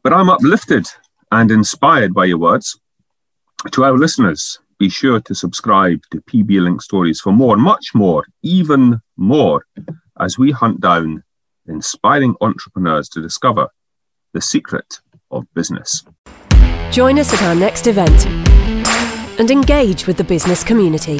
But 0.02 0.12
I'm 0.12 0.30
uplifted 0.30 0.86
and 1.32 1.50
inspired 1.50 2.14
by 2.14 2.26
your 2.26 2.38
words. 2.38 2.78
To 3.72 3.84
our 3.84 3.96
listeners, 3.96 4.60
be 4.78 4.88
sure 4.88 5.20
to 5.20 5.34
subscribe 5.34 6.02
to 6.10 6.20
PB 6.20 6.62
Link 6.62 6.82
Stories 6.82 7.20
for 7.20 7.32
more, 7.32 7.56
much 7.56 7.94
more, 7.94 8.24
even 8.42 9.00
more 9.16 9.66
as 10.20 10.38
we 10.38 10.50
hunt 10.50 10.80
down 10.80 11.22
inspiring 11.66 12.34
entrepreneurs 12.40 13.08
to 13.10 13.20
discover 13.20 13.68
the 14.32 14.40
secret 14.40 15.00
of 15.30 15.44
business. 15.54 16.04
Join 16.90 17.18
us 17.18 17.32
at 17.32 17.42
our 17.42 17.54
next 17.54 17.86
event 17.86 18.26
and 19.38 19.50
engage 19.50 20.06
with 20.06 20.16
the 20.16 20.24
business 20.24 20.64
community. 20.64 21.18